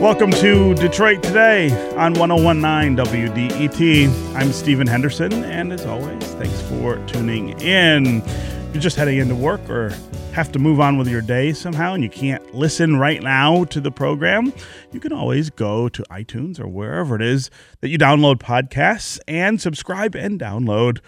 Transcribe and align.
Welcome 0.00 0.30
to 0.30 0.74
Detroit 0.76 1.22
Today 1.22 1.70
on 1.94 2.14
1019 2.14 2.96
WDET. 2.96 4.34
I'm 4.34 4.50
Stephen 4.50 4.86
Henderson, 4.86 5.30
and 5.44 5.74
as 5.74 5.84
always, 5.84 6.24
thanks 6.36 6.58
for 6.62 6.96
tuning 7.06 7.50
in. 7.60 8.22
If 8.22 8.70
You're 8.72 8.80
just 8.80 8.96
heading 8.96 9.18
into 9.18 9.34
work 9.34 9.60
or 9.68 9.90
have 10.32 10.50
to 10.52 10.58
move 10.58 10.80
on 10.80 10.96
with 10.96 11.06
your 11.06 11.20
day 11.20 11.52
somehow 11.52 11.92
and 11.92 12.02
you 12.02 12.08
can't 12.08 12.54
listen 12.54 12.96
right 12.96 13.22
now 13.22 13.64
to 13.64 13.78
the 13.78 13.90
program, 13.90 14.54
you 14.90 15.00
can 15.00 15.12
always 15.12 15.50
go 15.50 15.90
to 15.90 16.02
iTunes 16.04 16.58
or 16.58 16.66
wherever 16.66 17.14
it 17.14 17.22
is 17.22 17.50
that 17.82 17.90
you 17.90 17.98
download 17.98 18.36
podcasts 18.36 19.20
and 19.28 19.60
subscribe 19.60 20.14
and 20.14 20.40
download 20.40 21.00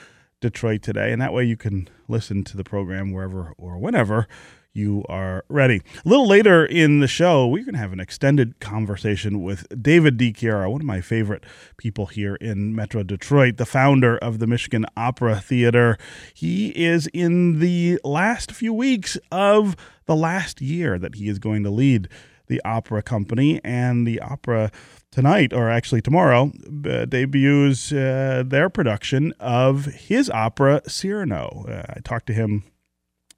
Detroit 0.43 0.82
Today. 0.82 1.12
And 1.12 1.23
that 1.23 1.32
way 1.32 1.45
you 1.45 1.56
can 1.56 1.88
listen 2.09 2.45
to 2.45 2.59
the 2.59 2.65
program 2.65 3.10
wherever 3.10 3.54
or 3.56 3.79
whenever 3.79 4.29
you 4.74 5.04
are 5.08 5.44
ready. 5.48 5.82
A 6.04 6.08
little 6.08 6.26
later 6.26 6.64
in 6.64 7.00
the 7.00 7.08
show, 7.08 7.46
we're 7.46 7.64
going 7.64 7.74
to 7.74 7.80
have 7.80 7.92
an 7.92 8.00
extended 8.00 8.58
conversation 8.60 9.42
with 9.42 9.66
David 9.82 10.18
DiChiera, 10.18 10.70
one 10.70 10.80
of 10.80 10.86
my 10.86 11.00
favorite 11.00 11.45
people 11.76 12.06
here 12.06 12.36
in 12.36 12.74
Metro 12.74 13.02
Detroit, 13.02 13.56
the 13.56 13.66
founder 13.66 14.16
of 14.18 14.38
the 14.38 14.46
Michigan 14.46 14.86
Opera 14.96 15.40
Theater. 15.40 15.98
He 16.34 16.68
is 16.70 17.06
in 17.08 17.58
the 17.58 17.98
last 18.02 18.52
few 18.52 18.72
weeks 18.72 19.18
of 19.30 19.76
the 20.06 20.16
last 20.16 20.60
year 20.60 20.98
that 20.98 21.16
he 21.16 21.28
is 21.28 21.38
going 21.38 21.62
to 21.64 21.70
lead 21.70 22.09
the 22.46 22.60
opera 22.64 23.02
company 23.02 23.60
and 23.64 24.06
the 24.06 24.20
opera 24.20 24.70
tonight 25.10 25.52
or 25.52 25.70
actually 25.70 26.02
tomorrow 26.02 26.50
uh, 26.86 27.04
debuts 27.06 27.92
uh, 27.92 28.42
their 28.45 28.68
production 28.68 29.32
of 29.38 29.86
his 29.86 30.28
opera 30.30 30.82
cyrano 30.86 31.64
uh, 31.68 31.95
i 31.96 32.00
talked 32.00 32.26
to 32.26 32.32
him 32.32 32.64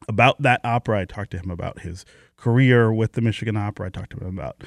about 0.09 0.43
that 0.43 0.61
opera. 0.65 1.01
I 1.01 1.05
talked 1.05 1.31
to 1.33 1.39
him 1.39 1.51
about 1.51 1.81
his 1.81 2.05
career 2.37 2.93
with 2.93 3.13
the 3.13 3.21
Michigan 3.21 3.57
Opera. 3.57 3.87
I 3.87 3.91
talked 3.91 4.11
to 4.11 4.19
him 4.19 4.39
about 4.39 4.63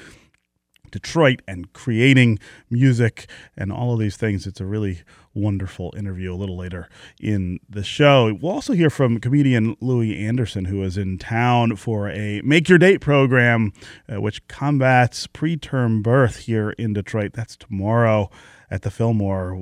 Detroit 0.91 1.41
and 1.47 1.71
creating 1.73 2.39
music 2.69 3.27
and 3.55 3.71
all 3.71 3.93
of 3.93 3.99
these 3.99 4.17
things. 4.17 4.47
It's 4.47 4.61
a 4.61 4.65
really 4.65 5.02
wonderful 5.33 5.93
interview 5.97 6.33
a 6.33 6.35
little 6.35 6.58
later 6.58 6.89
in 7.21 7.59
the 7.69 7.83
show. 7.83 8.33
We'll 8.41 8.53
also 8.53 8.73
hear 8.73 8.89
from 8.89 9.19
comedian 9.19 9.75
Louie 9.80 10.17
Anderson, 10.17 10.65
who 10.65 10.81
is 10.83 10.97
in 10.97 11.17
town 11.17 11.75
for 11.75 12.09
a 12.09 12.41
Make 12.43 12.69
Your 12.69 12.77
Date 12.77 13.02
program, 13.02 13.73
uh, 14.11 14.21
which 14.21 14.47
combats 14.47 15.27
preterm 15.27 16.02
birth 16.02 16.38
here 16.38 16.71
in 16.71 16.93
Detroit. 16.93 17.33
That's 17.33 17.55
tomorrow 17.55 18.30
at 18.69 18.81
the 18.81 18.91
Fillmore. 18.91 19.55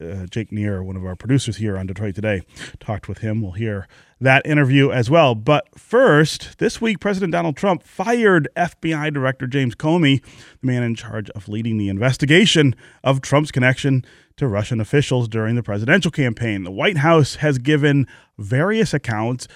Uh, 0.00 0.26
Jake 0.30 0.50
Neher, 0.50 0.82
one 0.82 0.96
of 0.96 1.04
our 1.04 1.16
producers 1.16 1.56
here 1.56 1.76
on 1.76 1.86
Detroit 1.86 2.14
Today, 2.14 2.42
talked 2.80 3.08
with 3.08 3.18
him. 3.18 3.42
We'll 3.42 3.52
hear 3.52 3.86
that 4.20 4.46
interview 4.46 4.90
as 4.90 5.10
well. 5.10 5.34
But 5.34 5.66
first, 5.78 6.58
this 6.58 6.80
week, 6.80 7.00
President 7.00 7.32
Donald 7.32 7.56
Trump 7.56 7.82
fired 7.82 8.48
FBI 8.56 9.12
Director 9.12 9.46
James 9.46 9.74
Comey, 9.74 10.22
the 10.60 10.66
man 10.66 10.82
in 10.82 10.94
charge 10.94 11.28
of 11.30 11.48
leading 11.48 11.78
the 11.78 11.88
investigation 11.88 12.74
of 13.04 13.20
Trump's 13.20 13.50
connection 13.50 14.04
to 14.36 14.48
Russian 14.48 14.80
officials 14.80 15.28
during 15.28 15.56
the 15.56 15.62
presidential 15.62 16.10
campaign. 16.10 16.64
The 16.64 16.70
White 16.70 16.98
House 16.98 17.36
has 17.36 17.58
given 17.58 18.06
various 18.38 18.94
accounts. 18.94 19.46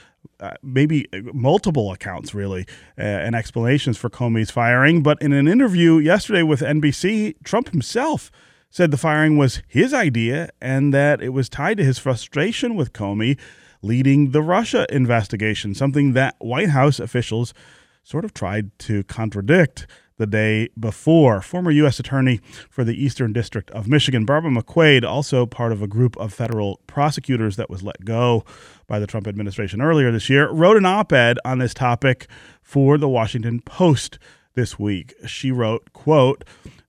Uh, 0.41 0.51
maybe 0.63 1.07
multiple 1.33 1.93
accounts, 1.93 2.35
really, 2.35 2.67
uh, 2.99 3.03
and 3.03 3.35
explanations 3.35 3.97
for 3.97 4.11
Comey's 4.11 4.51
firing. 4.51 5.03
But 5.03 5.23
in 5.23 5.33
an 5.33 5.47
interview 5.47 5.99
yesterday 5.99 6.43
with 6.43 6.61
NBC, 6.61 7.37
Trump 7.45 7.71
himself 7.71 8.31
said 8.71 8.91
the 8.91 8.97
firing 8.97 9.37
was 9.37 9.63
his 9.67 9.95
idea 9.95 10.51
and 10.61 10.93
that 10.93 11.23
it 11.23 11.31
was 11.31 11.49
tied 11.49 11.77
to 11.79 11.85
his 11.85 11.99
frustration 11.99 12.75
with 12.75 12.93
Comey 12.93 13.39
leading 13.83 14.31
the 14.31 14.43
Russia 14.43 14.87
investigation, 14.91 15.75
something 15.75 16.13
that 16.13 16.35
White 16.39 16.71
House 16.71 16.99
officials 16.99 17.55
sort 18.03 18.25
of 18.25 18.35
tried 18.35 18.77
to 18.81 19.05
contradict 19.05 19.87
the 20.19 20.27
day 20.27 20.69
before. 20.79 21.43
Former 21.43 21.71
U.S. 21.71 22.01
Attorney 22.01 22.41
for 22.71 22.85
the 22.85 22.95
Eastern 22.95 23.33
District 23.33 23.71
of 23.73 23.87
Michigan, 23.87 24.25
Barbara 24.25 24.51
McQuade, 24.51 25.05
also 25.05 25.47
part 25.47 25.73
of 25.73 25.83
a 25.83 25.87
group 25.87 26.17
of 26.17 26.33
federal 26.33 26.81
prosecutors 26.87 27.57
that 27.57 27.69
was 27.69 27.83
let 27.83 28.05
go 28.05 28.45
by 28.87 28.99
the 28.99 29.07
Trump 29.07 29.27
administration 29.27 29.83
earlier 29.83 30.11
this 30.11 30.31
year, 30.31 30.51
wrote 30.51 30.77
an 30.77 30.87
op 30.87 31.13
ed 31.13 31.39
on 31.45 31.59
this 31.59 31.75
topic 31.75 32.29
for 32.63 32.97
the 32.97 33.09
Washington 33.09 33.61
Post 33.61 34.19
this 34.55 34.79
week. 34.79 35.15
She 35.27 35.51
wrote, 35.51 35.93
quote, 35.93 36.45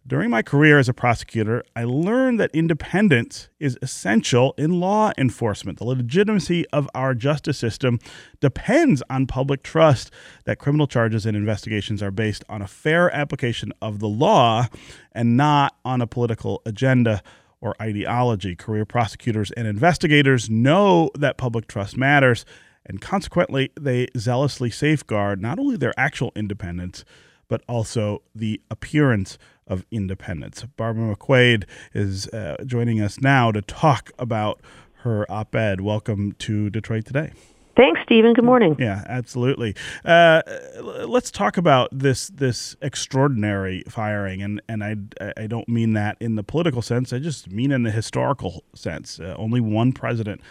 during 0.08 0.30
my 0.30 0.42
career 0.42 0.80
as 0.80 0.88
a 0.88 0.94
prosecutor, 0.94 1.64
I 1.76 1.84
learned 1.84 2.40
that 2.40 2.52
independence 2.54 3.50
is 3.60 3.78
essential 3.82 4.56
in 4.58 4.80
law 4.80 5.12
enforcement. 5.18 5.80
The 5.80 5.84
legitimacy 5.84 6.66
of 6.72 6.90
our 6.96 7.14
justice 7.14 7.58
system 7.58 8.00
depends 8.40 9.04
on 9.10 9.28
public 9.28 9.64
trust 9.64 10.12
that 10.46 10.60
criminal 10.60 10.88
charges 10.88 11.26
and 11.26 11.36
investigations 11.36 12.02
are 12.02 12.12
based 12.12 12.46
on 12.48 12.62
a 12.62 12.68
fair 12.68 13.14
application 13.14 13.74
of 13.82 14.00
the 14.00 14.08
law 14.08 14.68
and 15.12 15.36
not 15.36 15.76
on 15.84 16.00
a 16.00 16.08
political 16.08 16.62
agenda 16.66 17.22
or 17.60 17.76
ideology. 17.82 18.56
Career 18.56 18.86
prosecutors 18.86 19.52
and 19.52 19.68
investigators 19.68 20.50
know 20.50 21.10
that 21.16 21.38
public 21.38 21.68
trust 21.68 21.98
matters, 21.98 22.46
and 22.86 23.02
consequently, 23.02 23.72
they 23.78 24.08
zealously 24.18 24.70
safeguard 24.70 25.42
not 25.42 25.60
only 25.60 25.76
their 25.76 25.94
actual 25.98 26.32
independence, 26.34 27.04
but 27.50 27.62
also 27.68 28.22
the 28.34 28.62
appearance 28.70 29.38
of 29.68 29.86
independence. 29.92 30.64
Barbara 30.76 31.16
McQuade 31.16 31.66
is 31.94 32.28
uh, 32.30 32.58
joining 32.66 33.02
us 33.02 33.20
now 33.20 33.52
to 33.52 33.62
talk 33.62 34.12
about 34.18 34.62
her 35.02 35.30
op 35.32 35.56
ed. 35.56 35.82
Welcome 35.82 36.34
to 36.40 36.70
Detroit 36.70 37.06
Today. 37.06 37.32
Thanks, 37.78 38.02
Stephen. 38.06 38.34
Good 38.34 38.44
morning. 38.44 38.76
Yeah, 38.80 39.04
absolutely. 39.08 39.76
Uh, 40.04 40.42
let's 40.82 41.30
talk 41.30 41.58
about 41.58 41.90
this 41.92 42.28
this 42.30 42.76
extraordinary 42.82 43.84
firing, 43.88 44.42
and 44.42 44.60
and 44.68 44.84
I 44.84 44.96
I 45.38 45.46
don't 45.46 45.70
mean 45.70 45.94
that 45.94 46.18
in 46.20 46.38
the 46.38 46.44
political 46.44 46.82
sense. 46.82 47.14
I 47.14 47.20
just 47.20 47.52
mean 47.52 47.72
in 47.72 47.84
the 47.84 47.92
historical 47.92 48.64
sense. 48.74 49.20
Uh, 49.20 49.36
only 49.38 49.62
one 49.62 49.94
president 49.94 50.42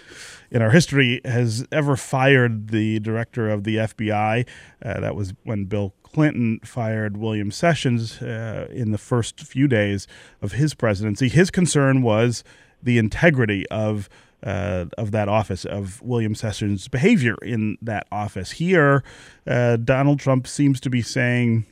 in 0.52 0.62
our 0.62 0.70
history 0.70 1.20
has 1.24 1.66
ever 1.72 1.96
fired 1.96 2.68
the 2.68 3.00
director 3.00 3.50
of 3.50 3.64
the 3.64 3.76
FBI. 3.78 4.46
Uh, 4.84 5.00
that 5.00 5.16
was 5.16 5.34
when 5.42 5.64
Bill 5.64 5.94
Clinton 6.04 6.60
fired 6.64 7.16
William 7.16 7.50
Sessions 7.50 8.22
uh, 8.22 8.68
in 8.70 8.92
the 8.92 8.98
first 8.98 9.40
few 9.40 9.66
days 9.66 10.06
of 10.40 10.52
his 10.52 10.74
presidency. 10.74 11.28
His 11.28 11.50
concern 11.50 12.02
was 12.02 12.44
the 12.80 12.98
integrity 12.98 13.68
of 13.68 14.08
uh, 14.46 14.86
of 14.96 15.10
that 15.10 15.28
office, 15.28 15.64
of 15.64 16.00
William 16.00 16.34
Sessions' 16.34 16.86
behavior 16.86 17.36
in 17.42 17.76
that 17.82 18.06
office. 18.12 18.52
Here, 18.52 19.02
uh, 19.46 19.76
Donald 19.76 20.20
Trump 20.20 20.46
seems 20.46 20.80
to 20.80 20.88
be 20.88 21.02
saying 21.02 21.66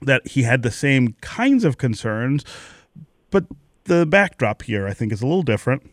that 0.00 0.26
he 0.28 0.44
had 0.44 0.62
the 0.62 0.70
same 0.70 1.16
kinds 1.20 1.64
of 1.64 1.78
concerns, 1.78 2.44
but 3.30 3.44
the 3.84 4.06
backdrop 4.06 4.62
here, 4.62 4.86
I 4.86 4.94
think, 4.94 5.12
is 5.12 5.20
a 5.20 5.26
little 5.26 5.42
different 5.42 5.90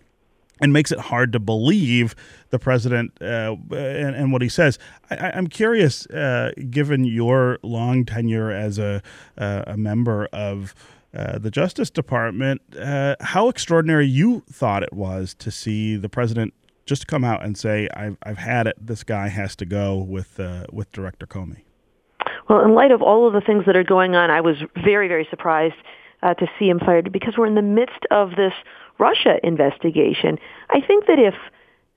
and 0.61 0.71
makes 0.71 0.91
it 0.91 0.99
hard 0.99 1.33
to 1.33 1.39
believe 1.39 2.15
the 2.51 2.59
president 2.59 3.11
uh, 3.19 3.55
and, 3.71 4.15
and, 4.15 4.31
what 4.31 4.43
he 4.43 4.49
says. 4.49 4.77
I, 5.09 5.35
am 5.35 5.47
curious, 5.47 6.05
uh, 6.07 6.51
given 6.69 7.05
your 7.05 7.57
long 7.63 8.05
tenure 8.05 8.51
as 8.51 8.77
a, 8.77 9.01
uh, 9.37 9.63
a 9.65 9.77
member 9.77 10.27
of 10.31 10.75
uh, 11.13 11.37
the 11.39 11.51
Justice 11.51 11.89
Department, 11.89 12.61
uh, 12.79 13.15
how 13.19 13.49
extraordinary 13.49 14.07
you 14.07 14.43
thought 14.51 14.83
it 14.83 14.93
was 14.93 15.33
to 15.35 15.51
see 15.51 15.95
the 15.95 16.09
president 16.09 16.53
just 16.85 17.07
come 17.07 17.23
out 17.23 17.43
and 17.43 17.57
say, 17.57 17.87
"I've, 17.95 18.17
I've 18.23 18.37
had 18.37 18.67
it. 18.67 18.75
This 18.79 19.03
guy 19.03 19.29
has 19.29 19.55
to 19.57 19.65
go 19.65 19.97
with 19.97 20.39
uh, 20.39 20.65
with 20.71 20.91
Director 20.91 21.25
Comey." 21.25 21.63
Well, 22.49 22.63
in 22.63 22.73
light 22.73 22.91
of 22.91 23.01
all 23.01 23.25
of 23.27 23.33
the 23.33 23.41
things 23.41 23.65
that 23.65 23.75
are 23.75 23.83
going 23.83 24.15
on, 24.15 24.29
I 24.29 24.41
was 24.41 24.57
very, 24.83 25.07
very 25.07 25.25
surprised 25.29 25.75
to 26.23 26.47
see 26.57 26.69
him 26.69 26.79
fired 26.79 27.11
because 27.11 27.33
we're 27.37 27.47
in 27.47 27.55
the 27.55 27.61
midst 27.61 28.05
of 28.09 28.31
this 28.31 28.53
Russia 28.97 29.35
investigation. 29.43 30.37
I 30.69 30.79
think 30.79 31.05
that 31.07 31.19
if 31.19 31.33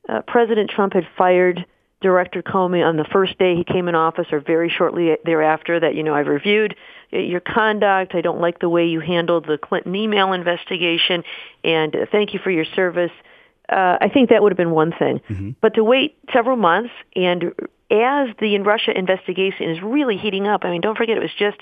uh, 0.08 0.23
President 0.26 0.70
Trump 0.70 0.94
had 0.94 1.06
fired 1.17 1.64
Director 2.02 2.43
Comey 2.43 2.87
on 2.87 2.96
the 2.96 3.04
first 3.04 3.38
day 3.38 3.56
he 3.56 3.64
came 3.64 3.88
in 3.88 3.94
office 3.94 4.26
or 4.31 4.40
very 4.40 4.69
shortly 4.69 5.16
thereafter 5.25 5.81
that, 5.81 5.94
you 5.94 6.02
know, 6.02 6.14
I've 6.14 6.26
reviewed 6.26 6.76
your 7.10 7.40
conduct. 7.40 8.14
I 8.14 8.20
don't 8.20 8.40
like 8.40 8.58
the 8.58 8.69
way 8.69 8.87
you 8.87 9.00
handled 9.00 9.46
the 9.46 9.56
Clinton 9.56 9.94
email 9.94 10.32
investigation 10.32 11.25
and 11.64 11.96
thank 12.12 12.34
you 12.34 12.40
for 12.43 12.50
your 12.50 12.66
service. 12.76 13.12
Uh, 13.69 13.96
I 14.00 14.10
think 14.12 14.31
that 14.31 14.43
would 14.43 14.52
have 14.52 14.58
been 14.58 14.72
one 14.72 14.93
thing. 14.93 15.20
Mm-hmm. 15.28 15.50
But 15.60 15.75
to 15.75 15.84
wait 15.84 16.19
several 16.32 16.56
months 16.56 16.93
and 17.14 17.52
as 17.90 18.28
the 18.40 18.58
Russia 18.58 18.96
investigation 18.96 19.70
is 19.70 19.82
really 19.82 20.16
heating 20.19 20.46
up, 20.46 20.64
I 20.64 20.70
mean, 20.70 20.82
don't 20.82 20.99
forget 20.99 21.16
it 21.16 21.22
was 21.22 21.34
just 21.38 21.56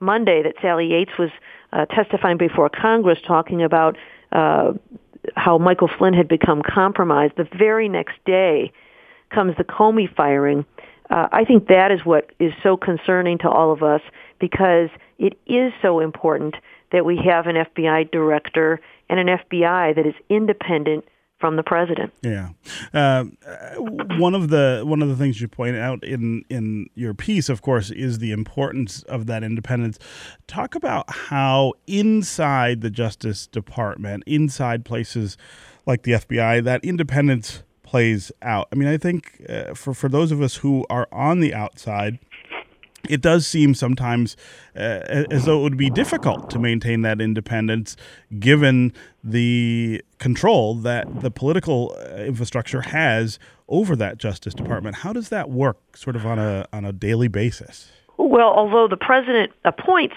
Monday 0.00 0.42
that 0.42 0.54
Sally 0.60 0.88
Yates 0.88 1.12
was 1.18 1.30
uh, 1.72 1.86
testifying 1.86 2.38
before 2.38 2.68
Congress 2.68 3.18
talking 3.26 3.62
about 3.62 3.96
uh, 4.32 4.72
how 5.36 5.58
Michael 5.58 5.88
Flynn 5.96 6.14
had 6.14 6.28
become 6.28 6.62
compromised. 6.62 7.34
The 7.36 7.48
very 7.56 7.88
next 7.88 8.16
day 8.24 8.72
comes 9.30 9.56
the 9.56 9.64
Comey 9.64 10.12
firing. 10.14 10.64
Uh, 11.10 11.28
I 11.30 11.44
think 11.44 11.68
that 11.68 11.92
is 11.92 12.00
what 12.04 12.30
is 12.40 12.52
so 12.62 12.76
concerning 12.76 13.38
to 13.38 13.48
all 13.48 13.72
of 13.72 13.82
us 13.82 14.00
because 14.40 14.88
it 15.18 15.38
is 15.46 15.72
so 15.80 16.00
important 16.00 16.56
that 16.92 17.04
we 17.04 17.18
have 17.24 17.46
an 17.46 17.56
FBI 17.56 18.10
director 18.10 18.80
and 19.08 19.20
an 19.20 19.38
FBI 19.38 19.94
that 19.94 20.06
is 20.06 20.14
independent, 20.28 21.04
from 21.38 21.56
the 21.56 21.62
president. 21.62 22.12
Yeah, 22.22 22.50
uh, 22.94 23.24
one 24.18 24.34
of 24.34 24.48
the 24.48 24.82
one 24.84 25.02
of 25.02 25.08
the 25.08 25.16
things 25.16 25.40
you 25.40 25.48
point 25.48 25.76
out 25.76 26.02
in 26.02 26.44
in 26.48 26.88
your 26.94 27.14
piece, 27.14 27.48
of 27.48 27.62
course, 27.62 27.90
is 27.90 28.18
the 28.18 28.32
importance 28.32 29.02
of 29.02 29.26
that 29.26 29.42
independence. 29.42 29.98
Talk 30.46 30.74
about 30.74 31.10
how 31.10 31.74
inside 31.86 32.80
the 32.80 32.90
Justice 32.90 33.46
Department, 33.46 34.24
inside 34.26 34.84
places 34.84 35.36
like 35.84 36.02
the 36.02 36.12
FBI, 36.12 36.64
that 36.64 36.84
independence 36.84 37.62
plays 37.86 38.30
out. 38.42 38.68
I 38.72 38.74
mean, 38.74 38.88
I 38.88 38.98
think 38.98 39.42
uh, 39.48 39.74
for 39.74 39.94
for 39.94 40.08
those 40.08 40.32
of 40.32 40.42
us 40.42 40.56
who 40.56 40.84
are 40.90 41.08
on 41.10 41.40
the 41.40 41.54
outside 41.54 42.18
it 43.08 43.20
does 43.20 43.46
seem 43.46 43.74
sometimes 43.74 44.36
uh, 44.74 45.24
as 45.30 45.44
though 45.44 45.60
it 45.60 45.62
would 45.62 45.76
be 45.76 45.90
difficult 45.90 46.50
to 46.50 46.58
maintain 46.58 47.02
that 47.02 47.20
independence 47.20 47.96
given 48.38 48.92
the 49.22 50.02
control 50.18 50.74
that 50.74 51.20
the 51.20 51.30
political 51.30 51.96
uh, 51.98 52.16
infrastructure 52.16 52.82
has 52.82 53.38
over 53.68 53.96
that 53.96 54.18
Justice 54.18 54.54
Department. 54.54 54.96
How 54.96 55.12
does 55.12 55.28
that 55.30 55.50
work 55.50 55.96
sort 55.96 56.16
of 56.16 56.26
on 56.26 56.38
a, 56.38 56.66
on 56.72 56.84
a 56.84 56.92
daily 56.92 57.28
basis? 57.28 57.90
Well, 58.18 58.48
although 58.48 58.88
the 58.88 58.96
president 58.96 59.52
appoints 59.64 60.16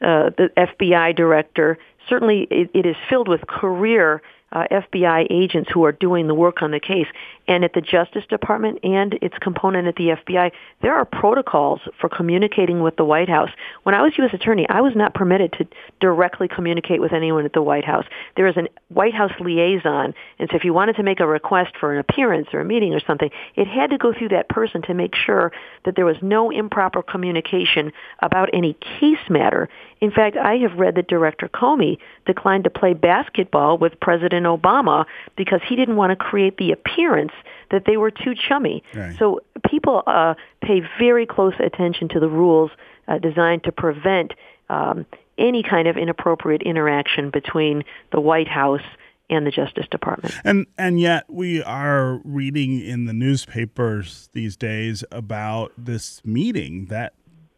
uh, 0.00 0.30
the 0.36 0.50
FBI 0.56 1.16
director, 1.16 1.78
certainly 2.08 2.46
it, 2.50 2.70
it 2.74 2.86
is 2.86 2.96
filled 3.08 3.28
with 3.28 3.46
career 3.46 4.22
uh, 4.52 4.64
FBI 4.70 5.26
agents 5.30 5.70
who 5.72 5.84
are 5.84 5.92
doing 5.92 6.26
the 6.26 6.34
work 6.34 6.62
on 6.62 6.70
the 6.70 6.80
case. 6.80 7.06
And 7.48 7.64
at 7.64 7.72
the 7.72 7.80
Justice 7.80 8.24
Department 8.28 8.78
and 8.84 9.14
its 9.22 9.34
component 9.40 9.88
at 9.88 9.96
the 9.96 10.08
FBI, 10.08 10.52
there 10.82 10.94
are 10.94 11.06
protocols 11.06 11.80
for 11.98 12.10
communicating 12.10 12.82
with 12.82 12.96
the 12.96 13.04
White 13.04 13.30
House. 13.30 13.48
When 13.84 13.94
I 13.94 14.02
was 14.02 14.12
U.S. 14.18 14.34
Attorney, 14.34 14.66
I 14.68 14.82
was 14.82 14.92
not 14.94 15.14
permitted 15.14 15.54
to 15.54 15.66
directly 15.98 16.46
communicate 16.46 17.00
with 17.00 17.14
anyone 17.14 17.46
at 17.46 17.54
the 17.54 17.62
White 17.62 17.86
House. 17.86 18.04
There 18.36 18.46
is 18.46 18.56
a 18.58 18.68
White 18.88 19.14
House 19.14 19.32
liaison, 19.40 20.12
and 20.38 20.50
so 20.50 20.56
if 20.56 20.64
you 20.64 20.74
wanted 20.74 20.96
to 20.96 21.02
make 21.02 21.20
a 21.20 21.26
request 21.26 21.72
for 21.80 21.94
an 21.94 21.98
appearance 21.98 22.48
or 22.52 22.60
a 22.60 22.64
meeting 22.66 22.92
or 22.92 23.00
something, 23.00 23.30
it 23.56 23.66
had 23.66 23.90
to 23.90 23.98
go 23.98 24.12
through 24.12 24.28
that 24.28 24.50
person 24.50 24.82
to 24.82 24.92
make 24.92 25.14
sure 25.14 25.50
that 25.86 25.96
there 25.96 26.04
was 26.04 26.16
no 26.20 26.50
improper 26.50 27.02
communication 27.02 27.92
about 28.20 28.50
any 28.52 28.74
case 28.74 29.16
matter. 29.30 29.70
In 30.00 30.10
fact, 30.10 30.36
I 30.36 30.56
have 30.58 30.78
read 30.78 30.96
that 30.96 31.08
Director 31.08 31.48
Comey 31.48 31.98
declined 32.26 32.64
to 32.64 32.70
play 32.70 32.92
basketball 32.92 33.78
with 33.78 33.98
President 34.00 34.44
Obama 34.44 35.06
because 35.36 35.60
he 35.66 35.76
didn't 35.76 35.96
want 35.96 36.10
to 36.10 36.16
create 36.16 36.58
the 36.58 36.72
appearance 36.72 37.32
that 37.70 37.84
they 37.86 37.96
were 37.96 38.10
too 38.10 38.34
chummy. 38.34 38.82
Right. 38.94 39.16
So 39.18 39.40
people 39.68 40.02
uh, 40.06 40.34
pay 40.62 40.82
very 40.98 41.26
close 41.26 41.54
attention 41.58 42.08
to 42.10 42.20
the 42.20 42.28
rules 42.28 42.70
uh, 43.06 43.18
designed 43.18 43.64
to 43.64 43.72
prevent 43.72 44.32
um, 44.68 45.06
any 45.38 45.62
kind 45.62 45.88
of 45.88 45.96
inappropriate 45.96 46.62
interaction 46.62 47.30
between 47.30 47.84
the 48.12 48.20
White 48.20 48.48
House 48.48 48.82
and 49.30 49.46
the 49.46 49.50
Justice 49.50 49.86
Department. 49.90 50.34
And 50.44 50.66
and 50.76 51.00
yet 51.00 51.24
we 51.28 51.62
are 51.62 52.20
reading 52.24 52.80
in 52.80 53.04
the 53.04 53.12
newspapers 53.12 54.28
these 54.32 54.56
days 54.56 55.04
about 55.12 55.72
this 55.76 56.22
meeting 56.24 56.86
that 56.86 57.14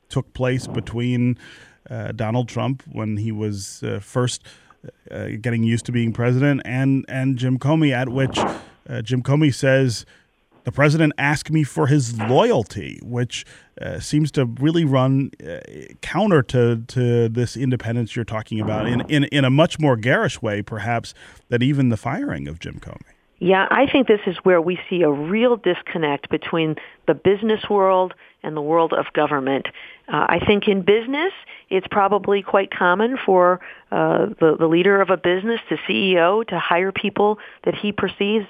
took 0.09 0.33
place 0.35 0.67
between 0.67 1.39
uh, 1.89 2.13
Donald 2.13 2.49
Trump 2.49 2.83
when 2.91 3.17
he 3.17 3.33
was 3.33 3.83
uh, 3.83 4.01
first 4.01 4.43
uh, 5.11 5.29
getting 5.41 5.63
used 5.63 5.87
to 5.87 5.93
being 5.93 6.13
president 6.13 6.63
and 6.65 7.05
and 7.09 7.37
Jim 7.37 7.59
Comey 7.59 7.93
at 7.93 8.09
which 8.09 8.39
uh, 8.91 9.03
Jim 9.03 9.23
Comey 9.23 9.55
says 9.55 10.05
the 10.65 10.73
president 10.73 11.13
asked 11.17 11.51
me 11.51 11.65
for 11.65 11.87
his 11.87 12.19
loyalty, 12.19 13.01
which 13.03 13.47
uh, 13.81 13.99
seems 13.99 14.31
to 14.33 14.45
really 14.45 14.85
run 14.85 15.31
uh, 15.47 15.59
counter 16.03 16.43
to, 16.43 16.83
to 16.89 17.29
this 17.29 17.57
independence 17.57 18.15
you're 18.15 18.25
talking 18.25 18.61
about 18.61 18.87
in, 18.87 19.01
in, 19.03 19.25
in 19.25 19.45
a 19.45 19.51
much 19.51 19.79
more 19.79 19.97
garish 19.97 20.43
way, 20.43 20.61
perhaps, 20.61 21.15
than 21.49 21.63
even 21.63 21.89
the 21.89 21.97
firing 21.97 22.47
of 22.47 22.59
Jim 22.59 22.79
Comey. 22.81 23.15
Yeah, 23.39 23.67
I 23.71 23.87
think 23.91 24.07
this 24.07 24.21
is 24.27 24.37
where 24.43 24.61
we 24.61 24.79
see 24.91 25.01
a 25.01 25.11
real 25.11 25.57
disconnect 25.57 26.29
between 26.29 26.77
the 27.07 27.15
business 27.15 27.71
world 27.71 28.13
and 28.43 28.57
the 28.57 28.63
world 28.63 28.93
of 28.93 29.13
government. 29.13 29.67
Uh, 30.09 30.27
I 30.29 30.41
think 30.45 30.67
in 30.69 30.83
business, 30.83 31.33
it's 31.69 31.87
probably 31.91 32.43
quite 32.43 32.71
common 32.71 33.17
for 33.25 33.61
uh, 33.91 34.27
the, 34.41 34.57
the 34.59 34.67
leader 34.67 35.01
of 35.01 35.11
a 35.11 35.17
business, 35.17 35.61
the 35.69 35.77
CEO, 35.89 36.47
to 36.49 36.59
hire 36.59 36.93
people 36.93 37.39
that 37.65 37.75
he 37.75 37.93
perceives 37.93 38.47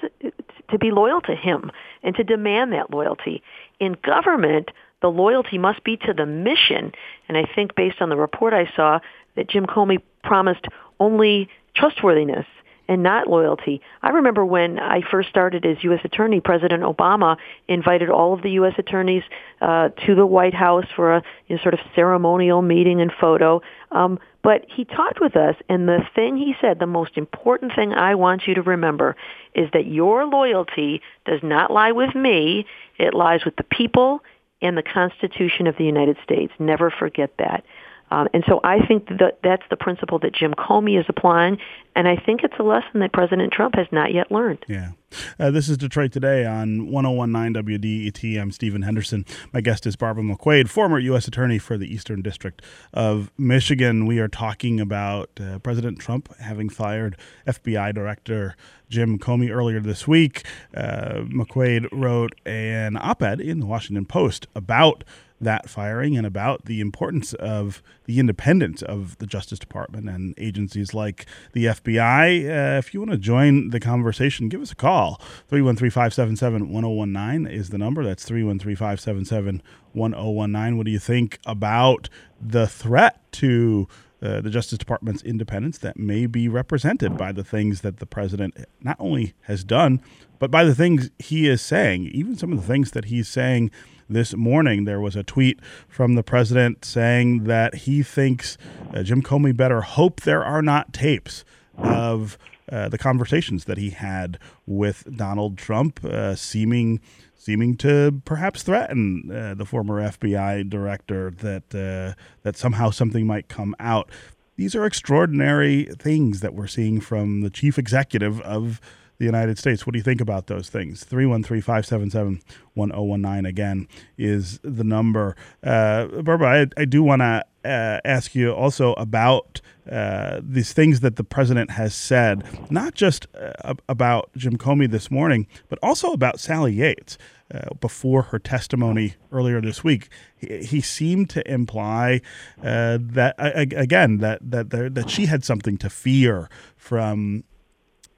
to 0.69 0.77
be 0.79 0.91
loyal 0.91 1.21
to 1.21 1.35
him 1.35 1.71
and 2.03 2.15
to 2.15 2.23
demand 2.23 2.73
that 2.73 2.91
loyalty. 2.91 3.43
In 3.79 3.97
government, 4.03 4.71
the 5.01 5.09
loyalty 5.09 5.57
must 5.57 5.83
be 5.83 5.97
to 5.97 6.13
the 6.13 6.25
mission. 6.25 6.91
And 7.27 7.37
I 7.37 7.45
think 7.53 7.75
based 7.75 8.01
on 8.01 8.09
the 8.09 8.15
report 8.15 8.53
I 8.53 8.71
saw 8.75 8.99
that 9.35 9.49
Jim 9.49 9.65
Comey 9.65 10.01
promised 10.23 10.65
only 10.99 11.49
trustworthiness 11.75 12.45
and 12.91 13.03
not 13.03 13.25
loyalty. 13.25 13.79
I 14.01 14.09
remember 14.09 14.43
when 14.43 14.77
I 14.77 14.99
first 15.09 15.29
started 15.29 15.65
as 15.65 15.77
U.S. 15.81 16.01
Attorney, 16.03 16.41
President 16.41 16.83
Obama 16.83 17.37
invited 17.69 18.09
all 18.09 18.33
of 18.33 18.41
the 18.41 18.51
U.S. 18.51 18.73
attorneys 18.77 19.23
uh, 19.61 19.89
to 20.05 20.13
the 20.13 20.25
White 20.25 20.53
House 20.53 20.83
for 20.93 21.15
a 21.15 21.23
you 21.47 21.55
know, 21.55 21.61
sort 21.61 21.73
of 21.73 21.79
ceremonial 21.95 22.61
meeting 22.61 22.99
and 22.99 23.09
photo. 23.17 23.61
Um, 23.93 24.19
but 24.43 24.65
he 24.67 24.83
talked 24.83 25.21
with 25.21 25.37
us, 25.37 25.55
and 25.69 25.87
the 25.87 25.99
thing 26.13 26.35
he 26.35 26.53
said, 26.59 26.79
the 26.79 26.85
most 26.85 27.15
important 27.15 27.71
thing 27.75 27.93
I 27.93 28.15
want 28.15 28.45
you 28.45 28.55
to 28.55 28.61
remember, 28.61 29.15
is 29.55 29.69
that 29.71 29.85
your 29.85 30.25
loyalty 30.25 31.01
does 31.25 31.39
not 31.41 31.71
lie 31.71 31.93
with 31.93 32.13
me. 32.13 32.65
It 32.99 33.13
lies 33.13 33.45
with 33.45 33.55
the 33.55 33.63
people 33.63 34.21
and 34.61 34.77
the 34.77 34.83
Constitution 34.83 35.65
of 35.65 35.77
the 35.77 35.85
United 35.85 36.17
States. 36.25 36.51
Never 36.59 36.91
forget 36.91 37.31
that. 37.39 37.63
Um, 38.11 38.27
and 38.33 38.43
so 38.47 38.59
I 38.63 38.85
think 38.85 39.07
that 39.07 39.39
that's 39.43 39.63
the 39.69 39.77
principle 39.77 40.19
that 40.19 40.33
Jim 40.33 40.53
Comey 40.53 40.99
is 40.99 41.05
applying, 41.07 41.57
and 41.95 42.07
I 42.07 42.17
think 42.17 42.43
it's 42.43 42.53
a 42.59 42.63
lesson 42.63 42.99
that 42.99 43.13
President 43.13 43.53
Trump 43.53 43.75
has 43.75 43.87
not 43.91 44.13
yet 44.13 44.31
learned. 44.31 44.59
Yeah. 44.67 44.91
Uh, 45.39 45.51
this 45.51 45.67
is 45.67 45.77
Detroit 45.77 46.11
Today 46.11 46.45
on 46.45 46.89
1019 46.89 47.63
WDET. 47.63 48.41
I'm 48.41 48.51
Stephen 48.51 48.81
Henderson. 48.81 49.25
My 49.53 49.61
guest 49.61 49.85
is 49.85 49.95
Barbara 49.95 50.23
McQuade, 50.23 50.69
former 50.69 50.99
U.S. 50.99 51.27
Attorney 51.27 51.57
for 51.57 51.77
the 51.77 51.93
Eastern 51.93 52.21
District 52.21 52.61
of 52.93 53.31
Michigan. 53.37 54.05
We 54.05 54.19
are 54.19 54.29
talking 54.29 54.79
about 54.79 55.29
uh, 55.39 55.59
President 55.59 55.99
Trump 55.99 56.33
having 56.37 56.69
fired 56.69 57.17
FBI 57.47 57.93
Director 57.93 58.55
Jim 58.89 59.17
Comey 59.17 59.49
earlier 59.49 59.79
this 59.79 60.07
week. 60.07 60.45
Uh, 60.75 61.23
McQuade 61.23 61.87
wrote 61.91 62.35
an 62.45 62.97
op 62.97 63.21
ed 63.23 63.39
in 63.41 63.59
the 63.59 63.65
Washington 63.65 64.05
Post 64.05 64.47
about 64.55 65.03
that 65.41 65.69
firing 65.69 66.15
and 66.15 66.25
about 66.25 66.65
the 66.65 66.79
importance 66.79 67.33
of 67.33 67.81
the 68.05 68.19
independence 68.19 68.81
of 68.81 69.17
the 69.17 69.25
Justice 69.25 69.59
Department 69.59 70.07
and 70.07 70.33
agencies 70.37 70.93
like 70.93 71.25
the 71.53 71.65
FBI. 71.65 72.45
Uh, 72.45 72.77
if 72.77 72.93
you 72.93 72.99
want 72.99 73.11
to 73.11 73.17
join 73.17 73.69
the 73.69 73.79
conversation, 73.79 74.49
give 74.49 74.61
us 74.61 74.71
a 74.71 74.75
call. 74.75 75.19
313 75.49 75.89
577 75.89 76.69
1019 76.69 77.51
is 77.51 77.69
the 77.69 77.77
number. 77.77 78.03
That's 78.03 78.23
313 78.23 78.75
577 78.75 79.61
1019. 79.93 80.77
What 80.77 80.85
do 80.85 80.91
you 80.91 80.99
think 80.99 81.39
about 81.45 82.07
the 82.39 82.67
threat 82.67 83.19
to 83.33 83.87
uh, 84.21 84.39
the 84.39 84.51
Justice 84.51 84.77
Department's 84.77 85.23
independence 85.23 85.79
that 85.79 85.97
may 85.97 86.27
be 86.27 86.47
represented 86.47 87.17
by 87.17 87.31
the 87.31 87.43
things 87.43 87.81
that 87.81 87.97
the 87.97 88.05
president 88.05 88.55
not 88.79 88.95
only 88.99 89.33
has 89.41 89.63
done, 89.63 89.99
but 90.37 90.51
by 90.51 90.63
the 90.63 90.75
things 90.75 91.09
he 91.17 91.47
is 91.47 91.61
saying, 91.61 92.05
even 92.05 92.35
some 92.35 92.51
of 92.51 92.61
the 92.61 92.67
things 92.67 92.91
that 92.91 93.05
he's 93.05 93.27
saying 93.27 93.71
this 94.13 94.35
morning. 94.35 94.85
There 94.85 94.99
was 94.99 95.15
a 95.15 95.23
tweet 95.23 95.59
from 95.87 96.15
the 96.15 96.23
president 96.23 96.85
saying 96.85 97.45
that 97.45 97.75
he 97.75 98.03
thinks 98.03 98.57
uh, 98.93 99.03
Jim 99.03 99.21
Comey 99.21 99.55
better 99.55 99.81
hope 99.81 100.21
there 100.21 100.43
are 100.43 100.61
not 100.61 100.93
tapes 100.93 101.43
of 101.77 102.37
uh, 102.71 102.89
the 102.89 102.97
conversations 102.97 103.65
that 103.65 103.77
he 103.77 103.89
had 103.89 104.39
with 104.65 105.03
Donald 105.17 105.57
Trump, 105.57 106.03
uh, 106.05 106.35
seeming 106.35 106.99
seeming 107.35 107.75
to 107.75 108.21
perhaps 108.23 108.61
threaten 108.61 109.31
uh, 109.33 109.55
the 109.55 109.65
former 109.65 109.99
FBI 109.99 110.69
director 110.69 111.31
that 111.31 111.63
uh, 111.73 112.13
that 112.43 112.55
somehow 112.55 112.89
something 112.89 113.25
might 113.25 113.47
come 113.47 113.75
out. 113.79 114.09
These 114.55 114.75
are 114.75 114.85
extraordinary 114.85 115.85
things 115.85 116.41
that 116.41 116.53
we're 116.53 116.67
seeing 116.67 117.01
from 117.01 117.41
the 117.41 117.49
chief 117.49 117.79
executive 117.79 118.39
of 118.41 118.79
the 119.21 119.25
United 119.25 119.59
States. 119.59 119.85
What 119.85 119.93
do 119.93 119.99
you 119.99 120.03
think 120.03 120.19
about 120.19 120.47
those 120.47 120.67
things? 120.67 121.03
313 121.03 121.61
577 121.61 122.41
1019 122.73 123.45
again 123.45 123.87
is 124.17 124.59
the 124.63 124.83
number. 124.83 125.35
Uh, 125.63 126.07
Barbara, 126.07 126.63
I, 126.77 126.81
I 126.81 126.85
do 126.85 127.03
want 127.03 127.21
to 127.21 127.45
uh, 127.63 127.99
ask 128.03 128.33
you 128.33 128.51
also 128.51 128.93
about 128.93 129.61
uh, 129.89 130.41
these 130.41 130.73
things 130.73 131.01
that 131.01 131.17
the 131.17 131.23
president 131.23 131.69
has 131.71 131.93
said, 131.93 132.43
not 132.71 132.95
just 132.95 133.27
uh, 133.39 133.75
about 133.87 134.31
Jim 134.35 134.57
Comey 134.57 134.89
this 134.89 135.11
morning, 135.11 135.45
but 135.69 135.77
also 135.83 136.11
about 136.11 136.39
Sally 136.39 136.73
Yates. 136.73 137.17
Uh, 137.53 137.73
before 137.81 138.21
her 138.21 138.39
testimony 138.39 139.15
earlier 139.29 139.59
this 139.59 139.83
week, 139.83 140.07
he, 140.37 140.59
he 140.59 140.79
seemed 140.79 141.29
to 141.29 141.45
imply 141.51 142.21
uh, 142.63 142.97
that 143.01 143.35
again 143.37 144.19
that 144.19 144.39
that 144.41 144.69
there, 144.69 144.89
that 144.89 145.09
she 145.09 145.25
had 145.25 145.43
something 145.43 145.77
to 145.77 145.89
fear 145.89 146.49
from 146.77 147.43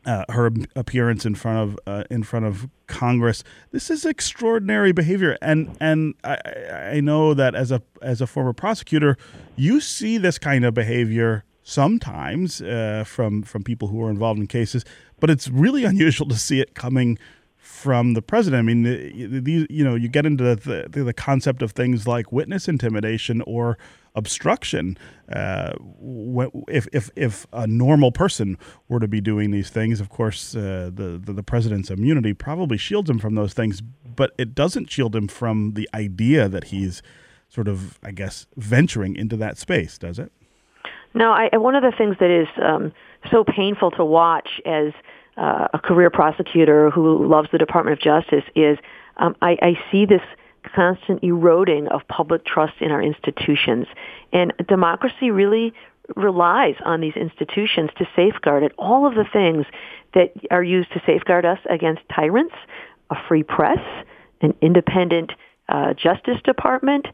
uh, 0.05 0.25
her 0.29 0.51
appearance 0.75 1.25
in 1.25 1.35
front 1.35 1.57
of 1.59 1.79
uh, 1.87 2.03
in 2.09 2.23
front 2.23 2.45
of 2.45 2.67
Congress. 2.87 3.43
This 3.71 3.89
is 3.89 4.05
extraordinary 4.05 4.91
behavior, 4.91 5.37
and 5.41 5.75
and 5.79 6.15
I, 6.23 6.37
I 6.95 7.01
know 7.01 7.33
that 7.33 7.55
as 7.55 7.71
a 7.71 7.81
as 8.01 8.21
a 8.21 8.27
former 8.27 8.53
prosecutor, 8.53 9.17
you 9.55 9.79
see 9.79 10.17
this 10.17 10.37
kind 10.37 10.65
of 10.65 10.73
behavior 10.73 11.43
sometimes 11.63 12.61
uh, 12.61 13.03
from 13.07 13.43
from 13.43 13.63
people 13.63 13.87
who 13.87 14.03
are 14.03 14.09
involved 14.09 14.39
in 14.39 14.47
cases. 14.47 14.83
but 15.19 15.29
it's 15.29 15.47
really 15.47 15.85
unusual 15.85 16.27
to 16.27 16.35
see 16.35 16.59
it 16.59 16.75
coming 16.75 17.17
from 17.63 18.13
the 18.13 18.21
president. 18.21 18.59
I 18.59 18.61
mean, 18.61 18.83
the, 18.83 19.65
you 19.69 19.85
know, 19.85 19.95
you 19.95 20.09
get 20.09 20.25
into 20.25 20.43
the, 20.43 20.85
the 20.89 21.13
concept 21.13 21.61
of 21.61 21.71
things 21.71 22.05
like 22.05 22.29
witness 22.29 22.67
intimidation 22.67 23.41
or 23.47 23.77
obstruction. 24.15 24.97
Uh, 25.31 25.71
if, 26.67 26.89
if, 26.91 27.09
if 27.15 27.47
a 27.53 27.65
normal 27.65 28.11
person 28.11 28.57
were 28.89 28.99
to 28.99 29.07
be 29.07 29.21
doing 29.21 29.51
these 29.51 29.69
things, 29.69 30.01
of 30.01 30.09
course, 30.09 30.57
uh, 30.57 30.91
the, 30.93 31.21
the, 31.23 31.31
the 31.31 31.41
president's 31.41 31.89
immunity 31.89 32.33
probably 32.33 32.77
shields 32.77 33.09
him 33.09 33.17
from 33.17 33.35
those 33.35 33.53
things, 33.53 33.81
but 34.13 34.33
it 34.37 34.53
doesn't 34.53 34.91
shield 34.91 35.15
him 35.15 35.29
from 35.29 35.73
the 35.75 35.89
idea 35.93 36.49
that 36.49 36.65
he's 36.65 37.01
sort 37.47 37.69
of, 37.69 37.97
I 38.03 38.11
guess, 38.11 38.45
venturing 38.57 39.15
into 39.15 39.37
that 39.37 39.57
space, 39.57 39.97
does 39.97 40.19
it? 40.19 40.33
No, 41.13 41.31
I, 41.31 41.55
one 41.55 41.75
of 41.75 41.83
the 41.83 41.93
things 41.97 42.17
that 42.19 42.29
is 42.29 42.47
um, 42.61 42.91
so 43.31 43.45
painful 43.45 43.91
to 43.91 44.03
watch 44.03 44.59
as 44.65 44.91
uh, 45.37 45.67
a 45.73 45.79
career 45.79 46.09
prosecutor 46.09 46.89
who 46.89 47.27
loves 47.27 47.49
the 47.51 47.57
Department 47.57 47.97
of 47.97 48.01
Justice 48.01 48.43
is 48.55 48.77
um, 49.17 49.35
I, 49.41 49.57
I 49.61 49.91
see 49.91 50.05
this 50.05 50.21
constant 50.75 51.23
eroding 51.23 51.87
of 51.87 52.01
public 52.07 52.45
trust 52.45 52.73
in 52.79 52.91
our 52.91 53.01
institutions. 53.01 53.87
And 54.31 54.53
democracy 54.67 55.31
really 55.31 55.73
relies 56.15 56.75
on 56.85 57.01
these 57.01 57.15
institutions 57.15 57.89
to 57.97 58.05
safeguard 58.15 58.63
it. 58.63 58.71
All 58.77 59.05
of 59.05 59.15
the 59.15 59.25
things 59.31 59.65
that 60.13 60.33
are 60.51 60.63
used 60.63 60.91
to 60.93 61.01
safeguard 61.05 61.45
us 61.45 61.59
against 61.69 62.01
tyrants, 62.13 62.55
a 63.09 63.15
free 63.27 63.43
press, 63.43 63.79
an 64.41 64.53
independent 64.61 65.31
uh, 65.69 65.93
Justice 65.93 66.37
Department, 66.43 67.07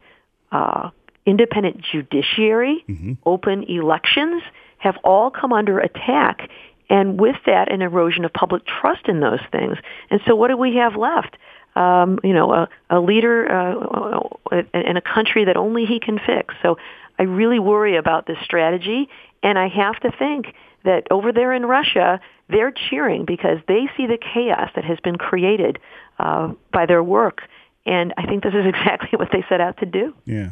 uh, 0.52 0.90
independent 1.26 1.80
judiciary, 1.92 2.84
mm-hmm. 2.88 3.12
open 3.24 3.64
elections, 3.64 4.42
have 4.78 4.96
all 5.04 5.30
come 5.30 5.52
under 5.52 5.78
attack. 5.78 6.50
And 6.90 7.18
with 7.18 7.36
that, 7.46 7.72
an 7.72 7.80
erosion 7.80 8.26
of 8.26 8.32
public 8.32 8.66
trust 8.66 9.08
in 9.08 9.20
those 9.20 9.40
things. 9.50 9.78
And 10.10 10.20
so 10.26 10.34
what 10.34 10.48
do 10.48 10.56
we 10.56 10.76
have 10.76 10.96
left? 10.96 11.36
um, 11.76 12.18
you 12.24 12.32
know, 12.32 12.52
a, 12.52 12.68
a 12.90 13.00
leader 13.00 13.50
uh, 13.50 14.58
in 14.74 14.96
a 14.96 15.00
country 15.00 15.44
that 15.44 15.56
only 15.56 15.86
he 15.86 16.00
can 16.00 16.18
fix. 16.18 16.54
So 16.62 16.76
I 17.18 17.24
really 17.24 17.58
worry 17.58 17.96
about 17.96 18.26
this 18.26 18.38
strategy, 18.42 19.08
and 19.42 19.58
I 19.58 19.68
have 19.68 19.98
to 20.00 20.10
think 20.10 20.54
that 20.84 21.06
over 21.10 21.32
there 21.32 21.52
in 21.52 21.66
Russia, 21.66 22.20
they're 22.48 22.72
cheering 22.72 23.24
because 23.24 23.58
they 23.68 23.88
see 23.96 24.06
the 24.06 24.18
chaos 24.18 24.70
that 24.74 24.84
has 24.84 24.98
been 25.00 25.16
created 25.16 25.78
uh, 26.18 26.52
by 26.72 26.86
their 26.86 27.02
work. 27.02 27.42
And 27.86 28.12
I 28.16 28.26
think 28.26 28.42
this 28.42 28.54
is 28.54 28.66
exactly 28.66 29.18
what 29.18 29.28
they 29.32 29.44
set 29.48 29.60
out 29.60 29.78
to 29.78 29.86
do. 29.86 30.14
Yeah. 30.24 30.50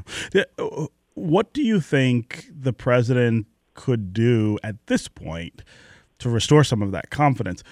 Uh, 0.59 0.87
what 1.14 1.52
do 1.52 1.62
you 1.62 1.80
think 1.80 2.47
the 2.49 2.73
president 2.73 3.47
could 3.75 4.12
do 4.12 4.59
at 4.62 4.87
this 4.87 5.09
point 5.09 5.62
to 6.19 6.29
restore 6.29 6.65
some 6.65 6.83
of 6.83 6.93
that 6.93 7.11
confidence? 7.11 7.63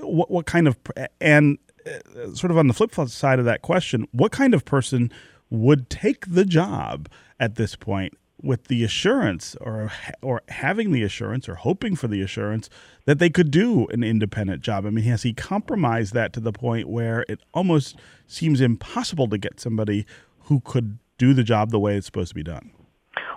What, 0.00 0.30
what 0.30 0.46
kind 0.46 0.68
of 0.68 0.78
and 1.20 1.58
uh, 1.86 2.32
sort 2.34 2.50
of 2.50 2.58
on 2.58 2.66
the 2.66 2.74
flip 2.74 2.94
side 2.94 3.38
of 3.38 3.44
that 3.44 3.62
question, 3.62 4.06
what 4.12 4.32
kind 4.32 4.54
of 4.54 4.64
person 4.64 5.12
would 5.50 5.90
take 5.90 6.26
the 6.26 6.44
job 6.44 7.08
at 7.38 7.56
this 7.56 7.76
point 7.76 8.16
with 8.42 8.64
the 8.64 8.82
assurance 8.82 9.54
or 9.60 9.92
or 10.20 10.42
having 10.48 10.92
the 10.92 11.02
assurance 11.02 11.48
or 11.48 11.54
hoping 11.54 11.94
for 11.94 12.08
the 12.08 12.20
assurance 12.20 12.68
that 13.04 13.18
they 13.18 13.30
could 13.30 13.50
do 13.50 13.86
an 13.88 14.02
independent 14.02 14.62
job. 14.62 14.84
I 14.84 14.90
mean, 14.90 15.04
has 15.04 15.22
he 15.22 15.32
compromised 15.32 16.12
that 16.14 16.32
to 16.34 16.40
the 16.40 16.52
point 16.52 16.88
where 16.88 17.24
it 17.28 17.40
almost 17.54 17.96
seems 18.26 18.60
impossible 18.60 19.28
to 19.28 19.38
get 19.38 19.60
somebody 19.60 20.06
who 20.44 20.60
could 20.60 20.98
do 21.18 21.34
the 21.34 21.44
job 21.44 21.70
the 21.70 21.78
way 21.78 21.96
it's 21.96 22.06
supposed 22.06 22.30
to 22.30 22.34
be 22.34 22.42
done? 22.42 22.72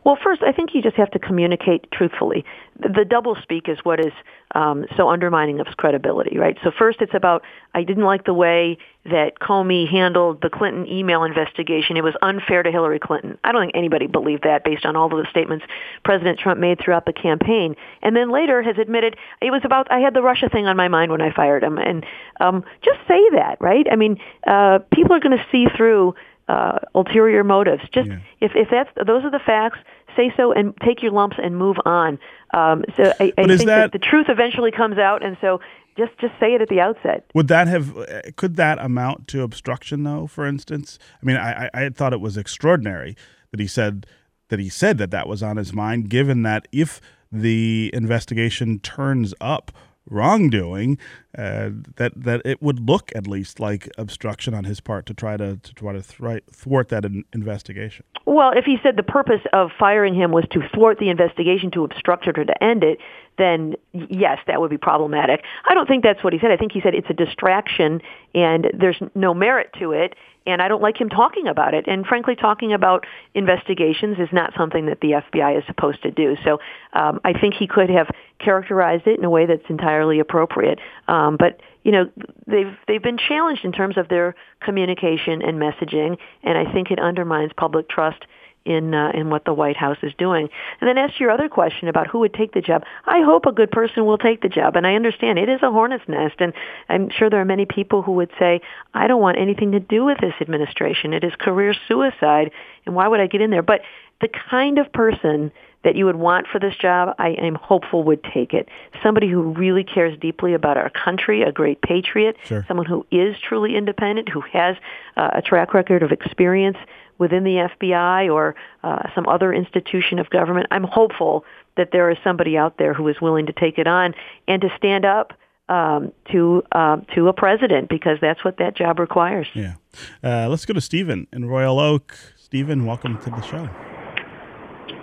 Well, 0.06 0.20
first, 0.24 0.44
I 0.44 0.52
think 0.52 0.76
you 0.76 0.84
just 0.84 0.98
have 0.98 1.10
to 1.12 1.20
communicate 1.20 1.92
truthfully. 1.92 2.46
The 2.80 3.04
double 3.04 3.36
speak 3.42 3.68
is 3.68 3.80
what 3.82 4.00
is 4.00 4.14
um, 4.54 4.86
so 4.96 5.10
undermining 5.10 5.60
of 5.60 5.66
credibility, 5.78 6.38
right? 6.38 6.56
So 6.64 6.70
first, 6.78 7.02
it's 7.02 7.16
about 7.16 7.42
I 7.74 7.84
didn't 7.84 8.04
like 8.04 8.24
the 8.24 8.34
way 8.34 8.78
that 9.06 9.40
Comey 9.42 9.90
handled 9.90 10.42
the 10.44 10.50
Clinton 10.52 10.88
email 10.88 11.24
investigation. 11.24 11.98
It 11.98 12.04
was 12.04 12.14
unfair 12.22 12.62
to 12.62 12.72
Hillary 12.72 13.00
Clinton. 13.00 13.40
I 13.44 13.52
don't 13.52 13.64
think 13.64 13.76
anybody 13.76 14.06
believed 14.06 14.44
that 14.44 14.64
based 14.64 14.86
on 14.86 14.96
all 14.96 15.08
of 15.08 15.12
the 15.12 15.28
statements 15.32 15.66
President 16.04 16.38
Trump 16.38 16.60
made 16.60 16.80
throughout 16.80 17.08
the 17.08 17.14
campaign. 17.14 17.76
And 18.04 18.16
then 18.16 18.30
later 18.30 18.62
has 18.62 18.78
admitted 18.78 19.18
it 19.42 19.50
was 19.50 19.62
about 19.64 19.92
I 19.92 20.00
had 20.02 20.14
the 20.14 20.22
Russia 20.22 20.50
thing 20.50 20.68
on 20.68 20.78
my 20.78 20.88
mind 20.88 21.12
when 21.12 21.22
I 21.22 21.34
fired 21.34 21.64
him. 21.64 21.80
And 21.80 22.06
um, 22.40 22.64
just 22.84 23.00
say 23.08 23.22
that, 23.32 23.58
right? 23.60 23.88
I 23.92 23.96
mean, 23.96 24.18
uh, 24.46 24.80
people 24.94 25.14
are 25.14 25.20
going 25.20 25.38
to 25.38 25.46
see 25.52 25.66
through 25.76 26.14
uh, 26.48 26.80
ulterior 26.94 27.44
motives. 27.44 27.84
Just 27.94 28.10
yeah. 28.10 28.20
if 28.42 28.52
if 28.56 28.70
that's 28.70 28.90
those 28.96 29.24
are 29.24 29.32
the 29.32 29.40
facts, 29.40 29.80
say 30.16 30.34
so 30.38 30.52
and 30.52 30.74
take 30.84 31.02
your 31.02 31.12
lumps 31.12 31.38
and 31.42 31.58
move 31.58 31.78
on. 31.86 32.20
Um, 32.54 32.84
so 32.96 33.14
I, 33.20 33.34
I 33.38 33.48
think 33.48 33.60
that, 33.62 33.66
that 33.66 33.92
the 33.92 34.00
truth 34.00 34.28
eventually 34.30 34.72
comes 34.72 34.98
out, 34.98 35.24
and 35.24 35.38
so 35.42 35.60
just 35.98 36.18
just 36.20 36.34
say 36.40 36.54
it 36.54 36.62
at 36.62 36.70
the 36.70 36.80
outset. 36.80 37.26
Would 37.34 37.48
that 37.48 37.68
have 37.68 37.96
could 38.36 38.56
that 38.58 38.80
amount 38.80 39.28
to 39.30 39.42
obstruction 39.42 40.04
though? 40.04 40.28
For 40.28 40.46
instance, 40.46 41.00
I 41.22 41.26
mean, 41.26 41.38
I 41.38 41.70
I 41.74 41.90
thought 41.90 42.14
it 42.14 42.22
was 42.22 42.38
extraordinary 42.38 43.16
that 43.52 43.60
he 43.60 43.68
said 43.68 44.06
that 44.50 44.60
he 44.60 44.70
said 44.70 44.98
that 44.98 45.12
that 45.12 45.28
was 45.28 45.42
on 45.42 45.58
his 45.58 45.74
mind, 45.74 46.10
given 46.10 46.44
that 46.44 46.68
if 46.72 47.02
the 47.32 47.90
investigation 47.94 48.80
turns 48.80 49.34
up 49.42 49.72
wrongdoing, 50.10 50.98
uh, 51.38 51.70
that 51.96 52.12
that 52.16 52.42
it 52.46 52.62
would 52.62 52.80
look 52.80 53.12
at 53.16 53.28
least 53.28 53.60
like 53.60 53.90
obstruction 53.98 54.54
on 54.54 54.64
his 54.64 54.80
part 54.80 55.06
to 55.08 55.14
try 55.14 55.38
to 55.38 55.58
to 55.58 55.74
try 55.74 55.94
to 55.94 56.02
thwart 56.02 56.90
that 56.90 57.06
in, 57.06 57.24
investigation. 57.34 58.06
Well, 58.26 58.52
if 58.56 58.66
he 58.66 58.78
said 58.82 58.98
the 58.98 59.04
purpose 59.04 59.42
of 59.54 59.70
firing 59.78 60.16
him 60.16 60.32
was 60.32 60.46
to 60.52 60.62
thwart 60.74 61.00
the 61.00 61.10
investigation, 61.10 61.72
to 61.72 61.84
obstruct 61.84 62.28
it, 62.28 62.38
or 62.38 62.46
to 62.46 62.64
end 62.64 62.84
it, 62.84 63.00
then 63.38 63.76
yes, 63.94 64.40
that 64.48 64.62
would 64.62 64.70
be 64.70 64.78
problematic. 64.78 65.44
I 65.68 65.74
don't 65.74 65.88
think 65.88 66.04
that's 66.04 66.24
what 66.24 66.34
he 66.34 66.40
said. 66.40 66.52
I 66.52 66.58
think 66.58 66.72
he 66.72 66.82
said 66.82 66.96
it's 66.96 67.10
a 67.10 67.14
distraction 67.14 68.02
and 68.34 68.72
there's 68.78 68.98
no 69.14 69.34
merit 69.34 69.72
to 69.80 69.92
it, 69.92 70.16
and 70.46 70.62
I 70.62 70.68
don't 70.68 70.82
like 70.82 71.00
him 71.00 71.10
talking 71.10 71.48
about 71.48 71.74
it. 71.74 71.86
And 71.88 72.06
frankly, 72.06 72.36
talking 72.36 72.74
about 72.74 73.06
investigations 73.34 74.18
is 74.20 74.30
not 74.32 74.54
something 74.56 74.86
that 74.86 75.00
the 75.02 75.22
FBI 75.34 75.58
is 75.58 75.64
supposed 75.66 76.04
to 76.04 76.12
do. 76.12 76.36
So 76.44 76.60
um, 76.94 77.20
I 77.24 77.34
think 77.34 77.56
he 77.56 77.68
could 77.68 77.90
have 77.90 78.08
characterized 78.40 79.08
it 79.08 79.18
in 79.18 79.26
a 79.26 79.30
way 79.30 79.46
that's 79.46 79.70
entirely 79.70 80.20
appropriate. 80.20 80.80
Um, 81.08 81.38
but 81.38 81.62
you 81.84 81.92
know, 81.92 82.10
they've 82.48 82.76
they've 82.88 83.04
been 83.04 83.18
challenged 83.18 83.64
in 83.64 83.72
terms 83.72 83.98
of 83.98 84.08
their 84.08 84.36
communication 84.60 85.42
and 85.42 85.60
messaging, 85.60 86.18
and 86.44 86.58
I 86.58 86.72
think 86.72 86.92
it 86.92 87.00
undermines 87.00 87.52
public 87.56 87.90
trust 87.90 88.26
in 88.66 88.94
uh, 88.94 89.12
in 89.14 89.30
what 89.30 89.46
the 89.46 89.54
White 89.54 89.78
House 89.78 89.98
is 90.02 90.12
doing. 90.18 90.50
And 90.82 90.88
then 90.88 90.98
as 90.98 91.12
to 91.12 91.20
your 91.20 91.32
other 91.32 91.48
question 91.50 91.88
about 91.88 92.08
who 92.08 92.20
would 92.20 92.34
take 92.34 92.54
the 92.54 92.62
job, 92.62 92.84
I 93.06 93.22
hope 93.22 93.46
a 93.46 93.52
good 93.52 93.72
person 93.72 94.06
will 94.06 94.18
take 94.18 94.42
the 94.42 94.50
job. 94.50 94.76
And 94.76 94.86
I 94.86 94.96
understand 94.96 95.40
it 95.40 95.50
is 95.50 95.62
a 95.64 95.72
hornet's 95.72 96.08
nest, 96.08 96.36
and 96.40 96.54
I'm 96.90 97.10
sure 97.10 97.30
there 97.30 97.42
are 97.42 97.46
many 97.46 97.66
people 97.66 98.02
who 98.02 98.14
would 98.14 98.32
say, 98.40 98.62
I 98.94 99.08
don't 99.08 99.22
want 99.22 99.38
anything 99.38 99.72
to 99.72 99.80
do 99.80 100.06
with 100.06 100.18
this 100.20 100.34
administration. 100.42 101.14
It 101.14 101.24
is 101.24 101.34
career 101.40 101.74
suicide, 101.88 102.52
and 102.86 102.96
why 102.96 103.08
would 103.08 103.20
I 103.20 103.28
get 103.28 103.42
in 103.42 103.52
there? 103.52 103.64
But 103.64 103.82
the 104.22 104.30
kind 104.50 104.78
of 104.78 104.92
person 104.92 105.52
that 105.84 105.96
you 105.96 106.06
would 106.06 106.16
want 106.16 106.48
for 106.52 106.60
this 106.60 106.76
job, 106.76 107.16
I 107.20 107.30
am 107.30 107.54
hopeful 107.54 108.04
would 108.06 108.24
take 108.24 108.54
it. 108.54 108.68
Somebody 109.04 109.30
who 109.30 109.54
really 109.54 109.84
cares 109.84 110.18
deeply 110.20 110.56
about 110.56 110.78
our 110.78 110.90
country, 110.90 111.44
a 111.44 111.52
great 111.52 111.80
patriot, 111.82 112.38
sure. 112.44 112.66
someone 112.68 112.88
who 112.88 113.06
is 113.12 113.36
truly 113.48 113.78
independent, 113.78 114.28
who 114.28 114.42
has 114.52 114.76
uh, 115.16 115.30
a 115.34 115.42
track 115.44 115.76
record 115.76 116.02
of 116.02 116.12
experience 116.12 116.78
within 117.18 117.44
the 117.44 117.70
FBI 117.80 118.32
or 118.32 118.56
uh, 118.84 119.10
some 119.14 119.28
other 119.28 119.54
institution 119.54 120.20
of 120.20 120.30
government. 120.30 120.68
I'm 120.72 120.84
hopeful 120.84 121.46
that 121.78 121.90
there 121.92 122.10
is 122.10 122.18
somebody 122.24 122.58
out 122.58 122.78
there 122.78 122.94
who 122.94 123.08
is 123.08 123.20
willing 123.22 123.46
to 123.48 123.54
take 123.54 123.78
it 123.78 123.88
on 123.88 124.14
and 124.48 124.62
to 124.62 124.70
stand 124.78 125.06
up 125.06 125.34
um, 125.68 126.12
to 126.32 126.64
uh, 126.72 126.98
to 127.16 127.28
a 127.28 127.34
president 127.34 127.90
because 127.90 128.20
that's 128.22 128.44
what 128.44 128.58
that 128.58 128.76
job 128.76 129.00
requires. 129.00 129.48
Yeah. 129.54 129.76
Uh, 130.24 130.48
let's 130.48 130.66
go 130.66 130.74
to 130.74 130.82
Stephen 130.82 131.28
in 131.34 131.46
Royal 131.46 131.80
Oak. 131.80 132.16
Stephen, 132.38 132.86
welcome 132.86 133.18
to 133.22 133.30
the 133.30 133.42
show. 133.42 133.70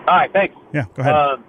Hi, 0.07 0.29
thanks. 0.33 0.55
Yeah, 0.73 0.85
go 0.95 1.03
ahead. 1.03 1.15
Um, 1.15 1.45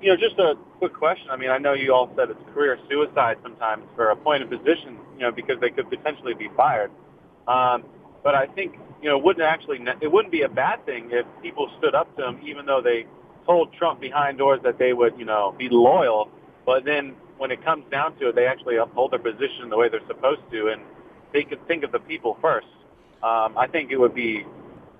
you 0.00 0.10
know, 0.10 0.16
just 0.16 0.38
a 0.38 0.54
quick 0.78 0.92
question. 0.92 1.30
I 1.30 1.36
mean, 1.36 1.50
I 1.50 1.58
know 1.58 1.72
you 1.72 1.94
all 1.94 2.12
said 2.16 2.30
it's 2.30 2.40
career 2.52 2.78
suicide 2.90 3.38
sometimes 3.42 3.84
for 3.94 4.10
appointed 4.10 4.50
positions, 4.50 4.98
you 5.14 5.20
know, 5.20 5.32
because 5.32 5.58
they 5.60 5.70
could 5.70 5.88
potentially 5.88 6.34
be 6.34 6.48
fired. 6.56 6.90
Um, 7.48 7.84
but 8.22 8.34
I 8.34 8.46
think 8.46 8.76
you 9.04 9.10
know, 9.10 9.18
wouldn't 9.18 9.44
actually 9.44 9.84
it 10.00 10.10
wouldn't 10.10 10.32
be 10.32 10.42
a 10.42 10.48
bad 10.48 10.86
thing 10.86 11.10
if 11.12 11.26
people 11.42 11.70
stood 11.78 11.94
up 11.94 12.16
to 12.16 12.26
him, 12.26 12.40
even 12.42 12.64
though 12.64 12.80
they 12.80 13.04
told 13.44 13.70
Trump 13.74 14.00
behind 14.00 14.38
doors 14.38 14.60
that 14.64 14.78
they 14.78 14.94
would, 14.94 15.18
you 15.18 15.26
know, 15.26 15.54
be 15.58 15.68
loyal. 15.68 16.30
But 16.64 16.86
then 16.86 17.14
when 17.36 17.50
it 17.50 17.62
comes 17.62 17.84
down 17.90 18.16
to 18.16 18.30
it, 18.30 18.34
they 18.34 18.46
actually 18.46 18.76
uphold 18.76 19.12
their 19.12 19.18
position 19.18 19.68
the 19.68 19.76
way 19.76 19.90
they're 19.90 20.06
supposed 20.06 20.40
to, 20.52 20.68
and 20.68 20.80
they 21.34 21.44
could 21.44 21.68
think 21.68 21.84
of 21.84 21.92
the 21.92 21.98
people 21.98 22.38
first. 22.40 22.66
Um, 23.22 23.58
I 23.58 23.66
think 23.70 23.90
it 23.90 23.98
would 23.98 24.14
be, 24.14 24.46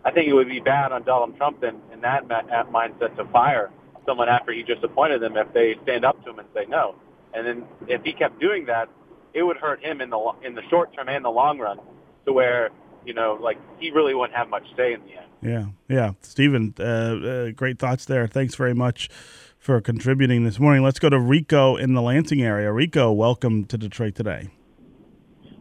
I 0.05 0.11
think 0.11 0.29
it 0.29 0.35
would 0.35 0.51
be 0.51 0.61
bad 0.61 0.93
on 0.93 1.05
Donald 1.05 1.39
Trump 1.39 1.65
in, 1.65 1.81
in 1.91 2.03
that 2.03 2.29
mindset 2.29 3.17
to 3.17 3.25
fire 3.33 3.71
someone 4.05 4.29
after 4.29 4.53
he 4.53 4.65
just 4.65 4.85
appointed 4.85 5.23
them 5.23 5.39
if 5.39 5.51
they 5.55 5.77
stand 5.85 6.05
up 6.05 6.23
to 6.25 6.31
him 6.31 6.41
and 6.41 6.49
say 6.55 6.67
no. 6.69 6.95
And 7.33 7.47
then 7.47 7.65
if 7.89 8.05
he 8.05 8.13
kept 8.13 8.39
doing 8.39 8.67
that, 8.67 8.91
it 9.33 9.45
would 9.45 9.57
hurt 9.57 9.83
him 9.83 10.03
in 10.03 10.11
the 10.11 10.33
in 10.45 10.55
the 10.55 10.63
short 10.69 10.95
term 10.95 11.09
and 11.09 11.25
the 11.25 11.31
long 11.31 11.59
run, 11.59 11.81
to 12.27 12.33
where 12.35 12.69
you 13.05 13.15
know, 13.15 13.39
like 13.41 13.59
he 13.79 13.91
really 13.91 14.15
wouldn't 14.15 14.37
have 14.37 14.49
much 14.49 14.67
say 14.77 14.93
in 14.93 15.01
the 15.05 15.13
end. 15.13 15.27
Yeah, 15.43 15.95
yeah, 15.95 16.13
Stephen, 16.23 16.75
uh, 16.79 16.83
uh, 16.83 17.51
great 17.51 17.79
thoughts 17.79 18.05
there. 18.07 18.27
Thanks 18.27 18.55
very 18.55 18.75
much 18.75 19.11
for 19.59 19.81
contributing 19.81 20.45
this 20.45 20.59
morning. 20.59 20.83
Let's 20.83 20.99
go 20.99 21.09
to 21.09 21.19
Rico 21.19 21.77
in 21.77 21.95
the 21.95 22.03
Lansing 22.03 22.43
area. 22.43 22.73
Rico, 22.73 23.13
welcome 23.13 23.65
to 23.67 23.79
Detroit 23.79 24.15
today. 24.15 24.51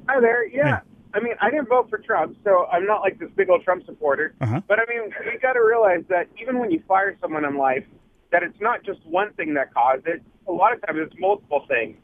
Hi 0.08 0.20
there. 0.20 0.48
Yeah. 0.48 0.78
Hey. 0.78 0.84
I 1.16 1.20
mean, 1.20 1.36
I 1.42 1.52
didn't 1.52 1.70
vote 1.70 1.90
for 1.90 2.00
Trump, 2.00 2.38
so 2.44 2.66
I'm 2.72 2.86
not 2.86 3.02
like 3.02 3.20
this 3.20 3.30
big 3.36 3.50
old 3.50 3.64
Trump 3.64 3.86
supporter. 3.86 4.34
Uh-huh. 4.42 4.62
But 4.68 4.80
I 4.80 4.84
mean, 4.90 5.12
you 5.32 5.40
got 5.40 5.54
to 5.54 5.64
realize 5.64 6.04
that 6.10 6.28
even 6.42 6.60
when 6.60 6.72
you 6.72 6.82
fire 6.88 7.16
someone 7.22 7.46
in 7.46 7.56
life, 7.56 7.86
that 8.32 8.42
it's 8.42 8.60
not 8.60 8.84
just 8.84 9.06
one 9.06 9.32
thing 9.34 9.54
that 9.54 9.74
caused 9.74 10.08
it. 10.08 10.24
A 10.48 10.52
lot 10.52 10.74
of 10.74 10.82
times 10.86 11.00
it's 11.02 11.16
multiple 11.20 11.66
things. 11.68 11.98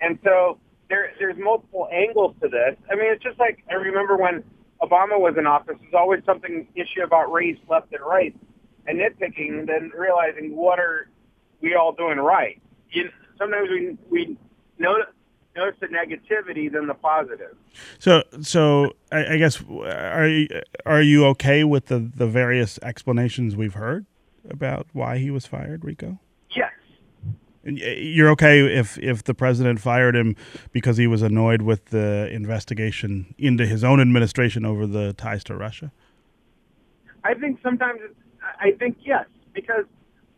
And 0.00 0.18
so 0.24 0.58
there, 0.88 1.12
there's 1.18 1.36
multiple 1.38 1.88
angles 1.92 2.34
to 2.42 2.48
this. 2.48 2.76
I 2.90 2.96
mean, 2.96 3.12
it's 3.12 3.22
just 3.22 3.38
like 3.38 3.62
I 3.70 3.74
remember 3.74 4.16
when 4.16 4.42
Obama 4.82 5.18
was 5.18 5.34
in 5.38 5.46
office, 5.46 5.76
there's 5.80 5.94
always 5.94 6.22
something 6.24 6.66
issue 6.74 7.02
about 7.02 7.32
race 7.32 7.58
left 7.68 7.92
and 7.92 8.04
right 8.04 8.34
and 8.86 8.98
nitpicking, 9.00 9.60
and 9.60 9.68
then 9.68 9.90
realizing 9.96 10.54
what 10.54 10.78
are 10.78 11.08
we 11.60 11.74
all 11.74 11.92
doing 11.92 12.18
right. 12.18 12.60
You, 12.90 13.10
sometimes 13.38 13.68
we 13.70 13.96
we 14.10 14.38
notice 14.78 15.06
notice 15.56 15.76
the 15.80 15.86
negativity 15.86 16.70
than 16.70 16.86
the 16.86 16.94
positive. 16.94 17.56
So, 17.98 18.22
so 18.42 18.92
I, 19.10 19.34
I 19.34 19.36
guess 19.38 19.62
are 19.62 20.28
you, 20.28 20.48
are 20.84 21.02
you 21.02 21.26
okay 21.26 21.64
with 21.64 21.86
the 21.86 21.98
the 21.98 22.26
various 22.26 22.78
explanations 22.82 23.56
we've 23.56 23.74
heard 23.74 24.06
about 24.48 24.86
why 24.92 25.18
he 25.18 25.30
was 25.30 25.46
fired, 25.46 25.84
Rico? 25.84 26.20
Yes. 27.66 27.98
You're 27.98 28.30
okay 28.30 28.60
if 28.60 28.96
if 28.98 29.24
the 29.24 29.34
president 29.34 29.80
fired 29.80 30.14
him 30.14 30.36
because 30.72 30.96
he 30.96 31.06
was 31.06 31.22
annoyed 31.22 31.62
with 31.62 31.86
the 31.86 32.28
investigation 32.30 33.34
into 33.38 33.66
his 33.66 33.82
own 33.82 34.00
administration 34.00 34.64
over 34.64 34.86
the 34.86 35.12
ties 35.14 35.42
to 35.44 35.56
Russia. 35.56 35.90
I 37.24 37.34
think 37.34 37.58
sometimes 37.62 38.00
it's, 38.04 38.14
I 38.60 38.70
think 38.78 38.98
yes 39.04 39.26
because 39.52 39.84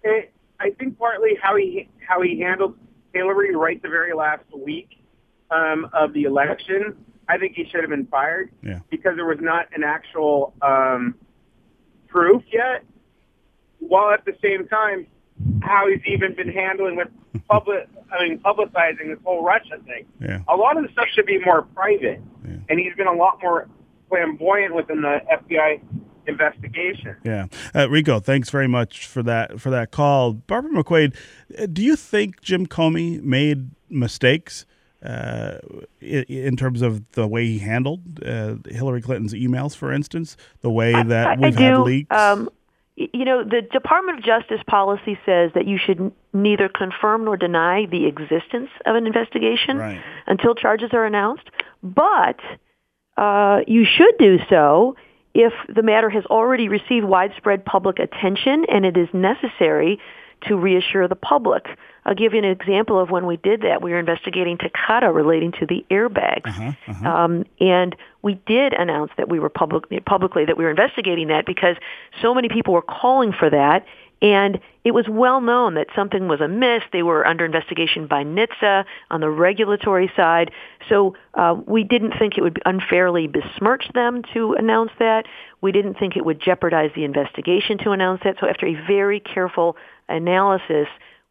it, 0.03 0.33
I 0.59 0.71
think 0.71 0.99
partly 0.99 1.37
how 1.43 1.57
he 1.57 1.89
how 1.99 2.23
he 2.23 2.41
handled 2.41 2.77
Hillary 3.13 3.55
right 3.55 3.83
the 3.83 3.89
very 3.89 4.15
last 4.15 4.45
week 4.57 5.03
um, 5.51 5.91
of 5.93 6.15
the 6.15 6.23
election. 6.23 6.97
I 7.29 7.37
think 7.37 7.55
he 7.55 7.65
should 7.65 7.81
have 7.81 7.91
been 7.91 8.07
fired 8.07 8.51
yeah. 8.63 8.79
because 8.89 9.17
there 9.17 9.27
was 9.27 9.41
not 9.41 9.67
an 9.75 9.85
actual 9.85 10.55
um, 10.63 11.15
proof 12.07 12.43
yet. 12.51 12.85
While 13.81 14.13
at 14.13 14.25
the 14.25 14.35
same 14.43 14.67
time, 14.67 15.07
how 15.63 15.89
he's 15.89 16.01
even 16.07 16.35
been 16.35 16.49
handling 16.49 16.97
with 16.97 17.09
public, 17.49 17.89
I 18.13 18.29
mean, 18.29 18.39
publicizing 18.39 19.09
this 19.09 19.19
whole 19.25 19.45
Russia 19.45 19.79
thing. 19.87 20.07
Yeah. 20.21 20.41
A 20.49 20.57
lot 20.57 20.77
of 20.77 20.85
the 20.85 20.93
stuff 20.93 21.07
should 21.15 21.27
be 21.27 21.39
more 21.45 21.63
private, 21.75 22.21
yeah. 22.47 22.57
and 22.69 22.79
he's 22.79 22.95
been 22.95 23.07
a 23.07 23.13
lot 23.13 23.39
more 23.43 23.69
flamboyant 24.09 24.75
within 24.75 25.03
the 25.03 25.21
FBI 25.31 25.81
investigation. 26.27 27.17
Yeah, 27.25 27.47
uh, 27.75 27.89
Rico, 27.89 28.21
thanks 28.21 28.51
very 28.51 28.69
much 28.69 29.07
for 29.07 29.23
that 29.23 29.61
for 29.61 29.71
that 29.71 29.91
call. 29.91 30.35
Barbara 30.35 30.71
McQuade, 30.73 31.17
uh, 31.59 31.67
do 31.67 31.83
you 31.83 31.97
think 31.97 32.41
Jim 32.43 32.67
Comey 32.67 33.23
made 33.23 33.71
mistakes 33.89 34.67
uh, 35.03 35.59
in, 36.01 36.25
in, 36.25 36.57
terms 36.57 36.83
of 36.83 37.09
the 37.13 37.27
way 37.27 37.47
he 37.47 37.59
handled 37.59 38.23
uh, 38.25 38.57
Hillary 38.69 39.01
Clinton's 39.01 39.33
emails, 39.33 39.77
for 39.77 39.93
instance, 39.93 40.37
the 40.61 40.71
way 40.71 40.93
that 40.93 41.29
I, 41.29 41.35
we've 41.37 41.57
I 41.57 41.61
had 41.63 41.75
do. 41.75 41.83
leaks? 41.83 42.17
Um, 42.17 42.51
you 42.99 43.25
know, 43.25 43.45
the 43.45 43.63
Department 43.63 44.19
of 44.19 44.25
Justice 44.25 44.61
policy 44.67 45.19
says 45.25 45.53
that 45.55 45.67
you 45.67 45.79
should 45.79 46.11
neither 46.33 46.69
confirm 46.69 47.25
nor 47.25 47.37
deny 47.37 47.87
the 47.87 48.07
existence 48.07 48.71
of 48.87 48.97
an 48.97 49.07
investigation 49.07 49.79
right. 49.79 50.03
until 50.27 50.55
charges 50.55 50.91
are 50.93 51.05
announced, 51.05 51.49
but 51.83 52.41
uh, 53.17 53.61
you 53.69 53.85
should 53.85 54.19
do 54.19 54.39
so 54.51 54.97
if 55.33 55.53
the 55.73 55.83
matter 55.83 56.11
has 56.11 56.25
already 56.27 56.69
received 56.69 57.05
widespread 57.05 57.65
public 57.65 58.01
attention 58.01 58.65
and 58.69 58.85
it 58.85 58.97
is 58.97 59.09
necessary 59.13 60.01
to 60.49 60.57
reassure 60.57 61.07
the 61.07 61.17
public. 61.17 61.67
I'll 62.09 62.15
give 62.15 62.33
you 62.33 62.39
an 62.39 62.47
example 62.47 62.99
of 62.99 63.11
when 63.11 63.27
we 63.27 63.37
did 63.37 63.61
that. 63.63 63.83
We 63.83 63.91
were 63.91 63.99
investigating 63.99 64.57
Takata 64.57 65.13
relating 65.13 65.53
to 65.61 65.67
the 65.67 65.85
airbags, 65.91 66.49
uh-huh, 66.49 66.73
uh-huh. 66.87 67.09
Um, 67.09 67.45
and 67.61 67.95
we 68.23 68.41
did 68.47 68.73
announce 68.73 69.13
that 69.19 69.29
we 69.29 69.39
were 69.39 69.51
public, 69.51 69.85
publicly 70.07 70.47
that 70.47 70.57
we 70.57 70.65
were 70.65 70.71
investigating 70.71 71.29
that 71.29 71.45
because 71.45 71.77
so 72.23 72.35
many 72.35 72.49
people 72.49 72.73
were 72.73 72.81
calling 72.81 73.35
for 73.39 73.51
that, 73.51 73.85
and 74.23 74.59
it 74.85 74.93
was 74.93 75.05
well 75.07 75.43
known 75.43 75.75
that 75.75 75.89
something 75.95 76.29
was 76.29 76.41
amiss. 76.41 76.83
They 76.93 77.03
were 77.03 77.27
under 77.27 77.45
investigation 77.45 78.07
by 78.07 78.25
NHTSA 78.25 78.87
on 79.11 79.21
the 79.21 79.29
regulatory 79.29 80.11
side. 80.17 80.51
So 80.89 81.15
uh, 81.35 81.57
we 81.67 81.85
didn't 81.85 82.15
think 82.19 82.39
it 82.39 82.41
would 82.41 82.63
unfairly 82.65 83.27
besmirch 83.27 83.85
them 83.93 84.23
to 84.33 84.55
announce 84.55 84.93
that. 84.99 85.27
We 85.61 85.73
didn't 85.73 85.99
think 85.99 86.17
it 86.17 86.25
would 86.25 86.41
jeopardize 86.41 86.91
the 86.97 87.05
investigation 87.05 87.77
to 87.85 87.91
announce 87.91 88.23
that. 88.25 88.37
So 88.41 88.49
after 88.49 88.67
a 88.67 88.75
very 88.87 89.21
careful 89.21 89.77
analysis, 90.09 90.89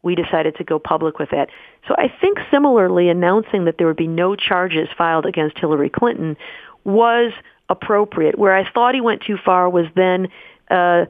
we 0.08 0.14
decided 0.14 0.56
to 0.56 0.64
go 0.64 0.78
public 0.78 1.18
with 1.18 1.28
that. 1.30 1.50
So 1.86 1.94
I 1.98 2.08
think 2.20 2.38
similarly 2.50 3.10
announcing 3.10 3.66
that 3.66 3.76
there 3.76 3.86
would 3.86 3.96
be 3.96 4.06
no 4.24 4.34
charges 4.34 4.88
filed 4.96 5.26
against 5.26 5.58
Hillary 5.58 5.90
Clinton 5.90 6.34
was 6.84 7.32
appropriate. 7.68 8.38
Where 8.38 8.56
I 8.56 8.64
thought 8.68 8.94
he 8.94 9.02
went 9.02 9.20
too 9.20 9.36
far 9.36 9.68
was 9.68 9.84
then 9.94 10.28
uh, 10.70 11.04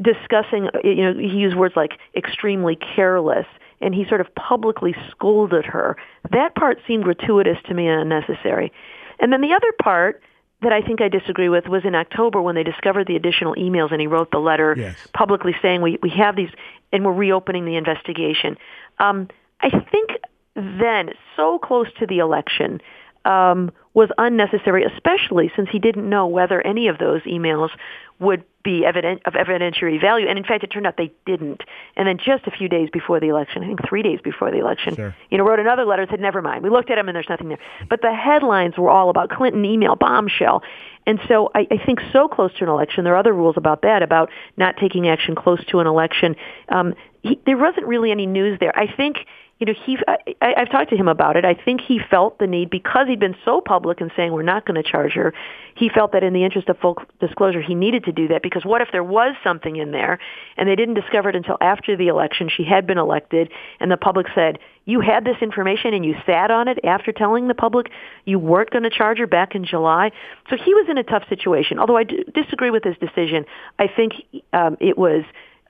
discussing, 0.00 0.68
you 0.84 1.02
know, 1.02 1.18
he 1.18 1.36
used 1.36 1.56
words 1.56 1.74
like 1.74 1.98
extremely 2.16 2.76
careless, 2.76 3.46
and 3.80 3.92
he 3.92 4.04
sort 4.06 4.20
of 4.20 4.32
publicly 4.36 4.94
scolded 5.10 5.64
her. 5.66 5.96
That 6.30 6.54
part 6.54 6.78
seemed 6.86 7.02
gratuitous 7.02 7.58
to 7.66 7.74
me 7.74 7.88
and 7.88 8.02
unnecessary. 8.02 8.72
And 9.18 9.32
then 9.32 9.40
the 9.40 9.52
other 9.52 9.72
part 9.82 10.22
that 10.64 10.72
I 10.72 10.82
think 10.82 11.00
I 11.00 11.08
disagree 11.08 11.48
with 11.48 11.66
was 11.66 11.84
in 11.84 11.94
October 11.94 12.42
when 12.42 12.54
they 12.54 12.62
discovered 12.62 13.06
the 13.06 13.16
additional 13.16 13.54
emails 13.54 13.92
and 13.92 14.00
he 14.00 14.06
wrote 14.06 14.30
the 14.30 14.38
letter 14.38 14.74
yes. 14.76 14.96
publicly 15.14 15.54
saying 15.62 15.80
we, 15.80 15.98
we 16.02 16.10
have 16.10 16.36
these 16.36 16.50
and 16.92 17.04
we're 17.04 17.12
reopening 17.12 17.64
the 17.64 17.76
investigation. 17.76 18.56
Um, 18.98 19.28
I 19.60 19.70
think 19.70 20.10
then, 20.54 21.10
so 21.36 21.58
close 21.58 21.88
to 21.98 22.06
the 22.06 22.18
election, 22.18 22.80
um, 23.24 23.70
was 23.94 24.08
unnecessary, 24.18 24.84
especially 24.84 25.50
since 25.56 25.68
he 25.70 25.78
didn't 25.78 26.08
know 26.08 26.26
whether 26.26 26.60
any 26.60 26.88
of 26.88 26.98
those 26.98 27.22
emails 27.22 27.70
would 28.18 28.44
be 28.62 28.84
evident 28.84 29.22
of 29.26 29.34
evidentiary 29.34 30.00
value. 30.00 30.26
And 30.26 30.38
in 30.38 30.44
fact, 30.44 30.64
it 30.64 30.68
turned 30.68 30.86
out 30.86 30.96
they 30.96 31.12
didn't. 31.26 31.62
And 31.96 32.08
then 32.08 32.18
just 32.18 32.46
a 32.46 32.50
few 32.50 32.68
days 32.68 32.88
before 32.92 33.20
the 33.20 33.28
election, 33.28 33.62
I 33.62 33.66
think 33.66 33.86
three 33.86 34.02
days 34.02 34.20
before 34.22 34.50
the 34.50 34.58
election, 34.58 34.96
sure. 34.96 35.16
you 35.30 35.38
know, 35.38 35.44
wrote 35.44 35.60
another 35.60 35.84
letter 35.84 36.02
and 36.02 36.10
said, 36.10 36.20
never 36.20 36.40
mind. 36.40 36.62
We 36.62 36.70
looked 36.70 36.90
at 36.90 36.96
them 36.96 37.08
and 37.08 37.14
there's 37.14 37.28
nothing 37.28 37.48
there. 37.48 37.58
But 37.88 38.00
the 38.02 38.14
headlines 38.14 38.76
were 38.78 38.90
all 38.90 39.10
about 39.10 39.30
Clinton 39.30 39.64
email 39.64 39.96
bombshell. 39.96 40.62
And 41.06 41.20
so 41.28 41.50
I, 41.54 41.66
I 41.70 41.84
think 41.84 42.00
so 42.12 42.28
close 42.28 42.52
to 42.54 42.64
an 42.64 42.70
election, 42.70 43.04
there 43.04 43.14
are 43.14 43.18
other 43.18 43.34
rules 43.34 43.56
about 43.58 43.82
that, 43.82 44.02
about 44.02 44.30
not 44.56 44.76
taking 44.78 45.08
action 45.08 45.34
close 45.34 45.62
to 45.66 45.80
an 45.80 45.86
election. 45.86 46.36
Um, 46.70 46.94
he, 47.22 47.38
there 47.44 47.58
wasn't 47.58 47.86
really 47.86 48.10
any 48.10 48.26
news 48.26 48.58
there. 48.60 48.76
I 48.76 48.86
think 48.94 49.18
you 49.60 49.66
know, 49.66 49.74
he, 49.86 49.96
I, 50.08 50.54
I've 50.56 50.70
talked 50.70 50.90
to 50.90 50.96
him 50.96 51.06
about 51.06 51.36
it. 51.36 51.44
I 51.44 51.54
think 51.54 51.80
he 51.80 52.00
felt 52.10 52.38
the 52.38 52.46
need 52.46 52.70
because 52.70 53.06
he'd 53.06 53.20
been 53.20 53.36
so 53.44 53.60
public 53.60 54.00
in 54.00 54.10
saying 54.16 54.32
we're 54.32 54.42
not 54.42 54.66
going 54.66 54.82
to 54.82 54.88
charge 54.88 55.12
her. 55.12 55.32
He 55.76 55.88
felt 55.88 56.12
that 56.12 56.24
in 56.24 56.32
the 56.32 56.44
interest 56.44 56.68
of 56.68 56.78
full 56.78 56.96
disclosure, 57.20 57.62
he 57.62 57.74
needed 57.74 58.04
to 58.04 58.12
do 58.12 58.28
that 58.28 58.42
because 58.42 58.64
what 58.64 58.80
if 58.80 58.88
there 58.90 59.04
was 59.04 59.36
something 59.44 59.76
in 59.76 59.92
there 59.92 60.18
and 60.56 60.68
they 60.68 60.74
didn't 60.74 60.94
discover 60.94 61.28
it 61.28 61.36
until 61.36 61.56
after 61.60 61.96
the 61.96 62.08
election? 62.08 62.48
She 62.54 62.64
had 62.64 62.86
been 62.86 62.98
elected, 62.98 63.52
and 63.78 63.90
the 63.90 63.96
public 63.96 64.26
said 64.34 64.58
you 64.86 65.00
had 65.00 65.24
this 65.24 65.36
information 65.40 65.94
and 65.94 66.04
you 66.04 66.16
sat 66.26 66.50
on 66.50 66.66
it 66.66 66.78
after 66.84 67.12
telling 67.12 67.46
the 67.46 67.54
public 67.54 67.86
you 68.24 68.38
weren't 68.38 68.70
going 68.70 68.82
to 68.82 68.90
charge 68.90 69.18
her 69.18 69.26
back 69.26 69.54
in 69.54 69.64
July. 69.64 70.10
So 70.50 70.56
he 70.56 70.74
was 70.74 70.88
in 70.90 70.98
a 70.98 71.04
tough 71.04 71.28
situation. 71.28 71.78
Although 71.78 71.96
I 71.96 72.04
disagree 72.04 72.70
with 72.70 72.82
his 72.82 72.96
decision, 72.98 73.46
I 73.78 73.86
think 73.86 74.14
um, 74.52 74.76
it 74.80 74.98
was 74.98 75.24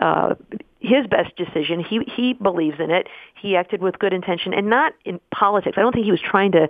uh, 0.04 0.34
his 0.80 1.06
best 1.06 1.34
decision. 1.36 1.82
He 1.82 2.00
he 2.14 2.34
believes 2.34 2.76
in 2.78 2.90
it. 2.90 3.08
He 3.40 3.56
acted 3.56 3.80
with 3.80 3.98
good 3.98 4.12
intention 4.12 4.52
and 4.52 4.68
not 4.68 4.92
in 5.06 5.18
politics. 5.30 5.78
I 5.78 5.80
don't 5.80 5.92
think 5.92 6.04
he 6.04 6.10
was 6.10 6.20
trying 6.20 6.52
to 6.52 6.68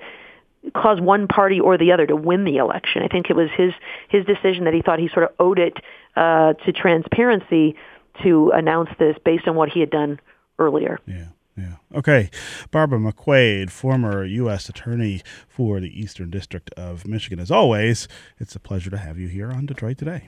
cause 0.74 1.00
one 1.00 1.26
party 1.26 1.58
or 1.58 1.76
the 1.76 1.90
other 1.90 2.06
to 2.06 2.14
win 2.14 2.44
the 2.44 2.58
election. 2.58 3.02
I 3.02 3.08
think 3.08 3.30
it 3.30 3.34
was 3.34 3.50
his 3.56 3.72
his 4.08 4.24
decision 4.24 4.64
that 4.64 4.74
he 4.74 4.82
thought 4.82 5.00
he 5.00 5.08
sort 5.08 5.24
of 5.24 5.30
owed 5.40 5.58
it 5.58 5.78
uh, 6.14 6.52
to 6.64 6.72
transparency 6.72 7.74
to 8.22 8.52
announce 8.54 8.90
this 9.00 9.16
based 9.24 9.48
on 9.48 9.56
what 9.56 9.68
he 9.68 9.80
had 9.80 9.90
done 9.90 10.20
earlier. 10.60 11.00
Yeah. 11.06 11.28
Yeah. 11.56 11.76
Okay. 11.94 12.30
Barbara 12.72 12.98
McQuade, 12.98 13.70
former 13.70 14.24
U.S. 14.24 14.68
Attorney 14.68 15.22
for 15.48 15.80
the 15.80 16.00
Eastern 16.00 16.30
District 16.30 16.68
of 16.76 17.06
Michigan. 17.06 17.38
As 17.38 17.50
always, 17.50 18.08
it's 18.38 18.56
a 18.56 18.60
pleasure 18.60 18.90
to 18.90 18.98
have 18.98 19.18
you 19.18 19.28
here 19.28 19.52
on 19.52 19.66
Detroit 19.66 19.98
Today. 19.98 20.24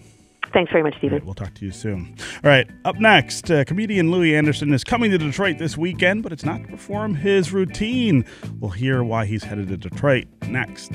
Thanks 0.53 0.71
very 0.73 0.83
much, 0.83 0.95
Stephen. 0.99 1.19
Right, 1.19 1.25
we'll 1.25 1.35
talk 1.35 1.55
to 1.55 1.65
you 1.65 1.73
soon. 1.73 2.17
All 2.43 2.51
right, 2.51 2.69
up 2.85 2.97
next, 2.97 3.51
uh, 3.51 3.65
comedian 3.65 4.11
Louie 4.11 4.35
Anderson 4.35 4.73
is 4.73 4.85
coming 4.85 5.11
to 5.11 5.19
Detroit 5.19 5.59
this 5.59 5.77
weekend, 5.77 6.23
but 6.23 6.33
it's 6.33 6.45
not 6.45 6.63
to 6.63 6.69
perform 6.69 7.15
his 7.15 7.53
routine. 7.53 8.25
We'll 8.61 8.71
hear 8.71 9.03
why 9.03 9.27
he's 9.27 9.45
headed 9.45 9.69
to 9.69 9.77
Detroit 9.77 10.27
next. 10.49 10.93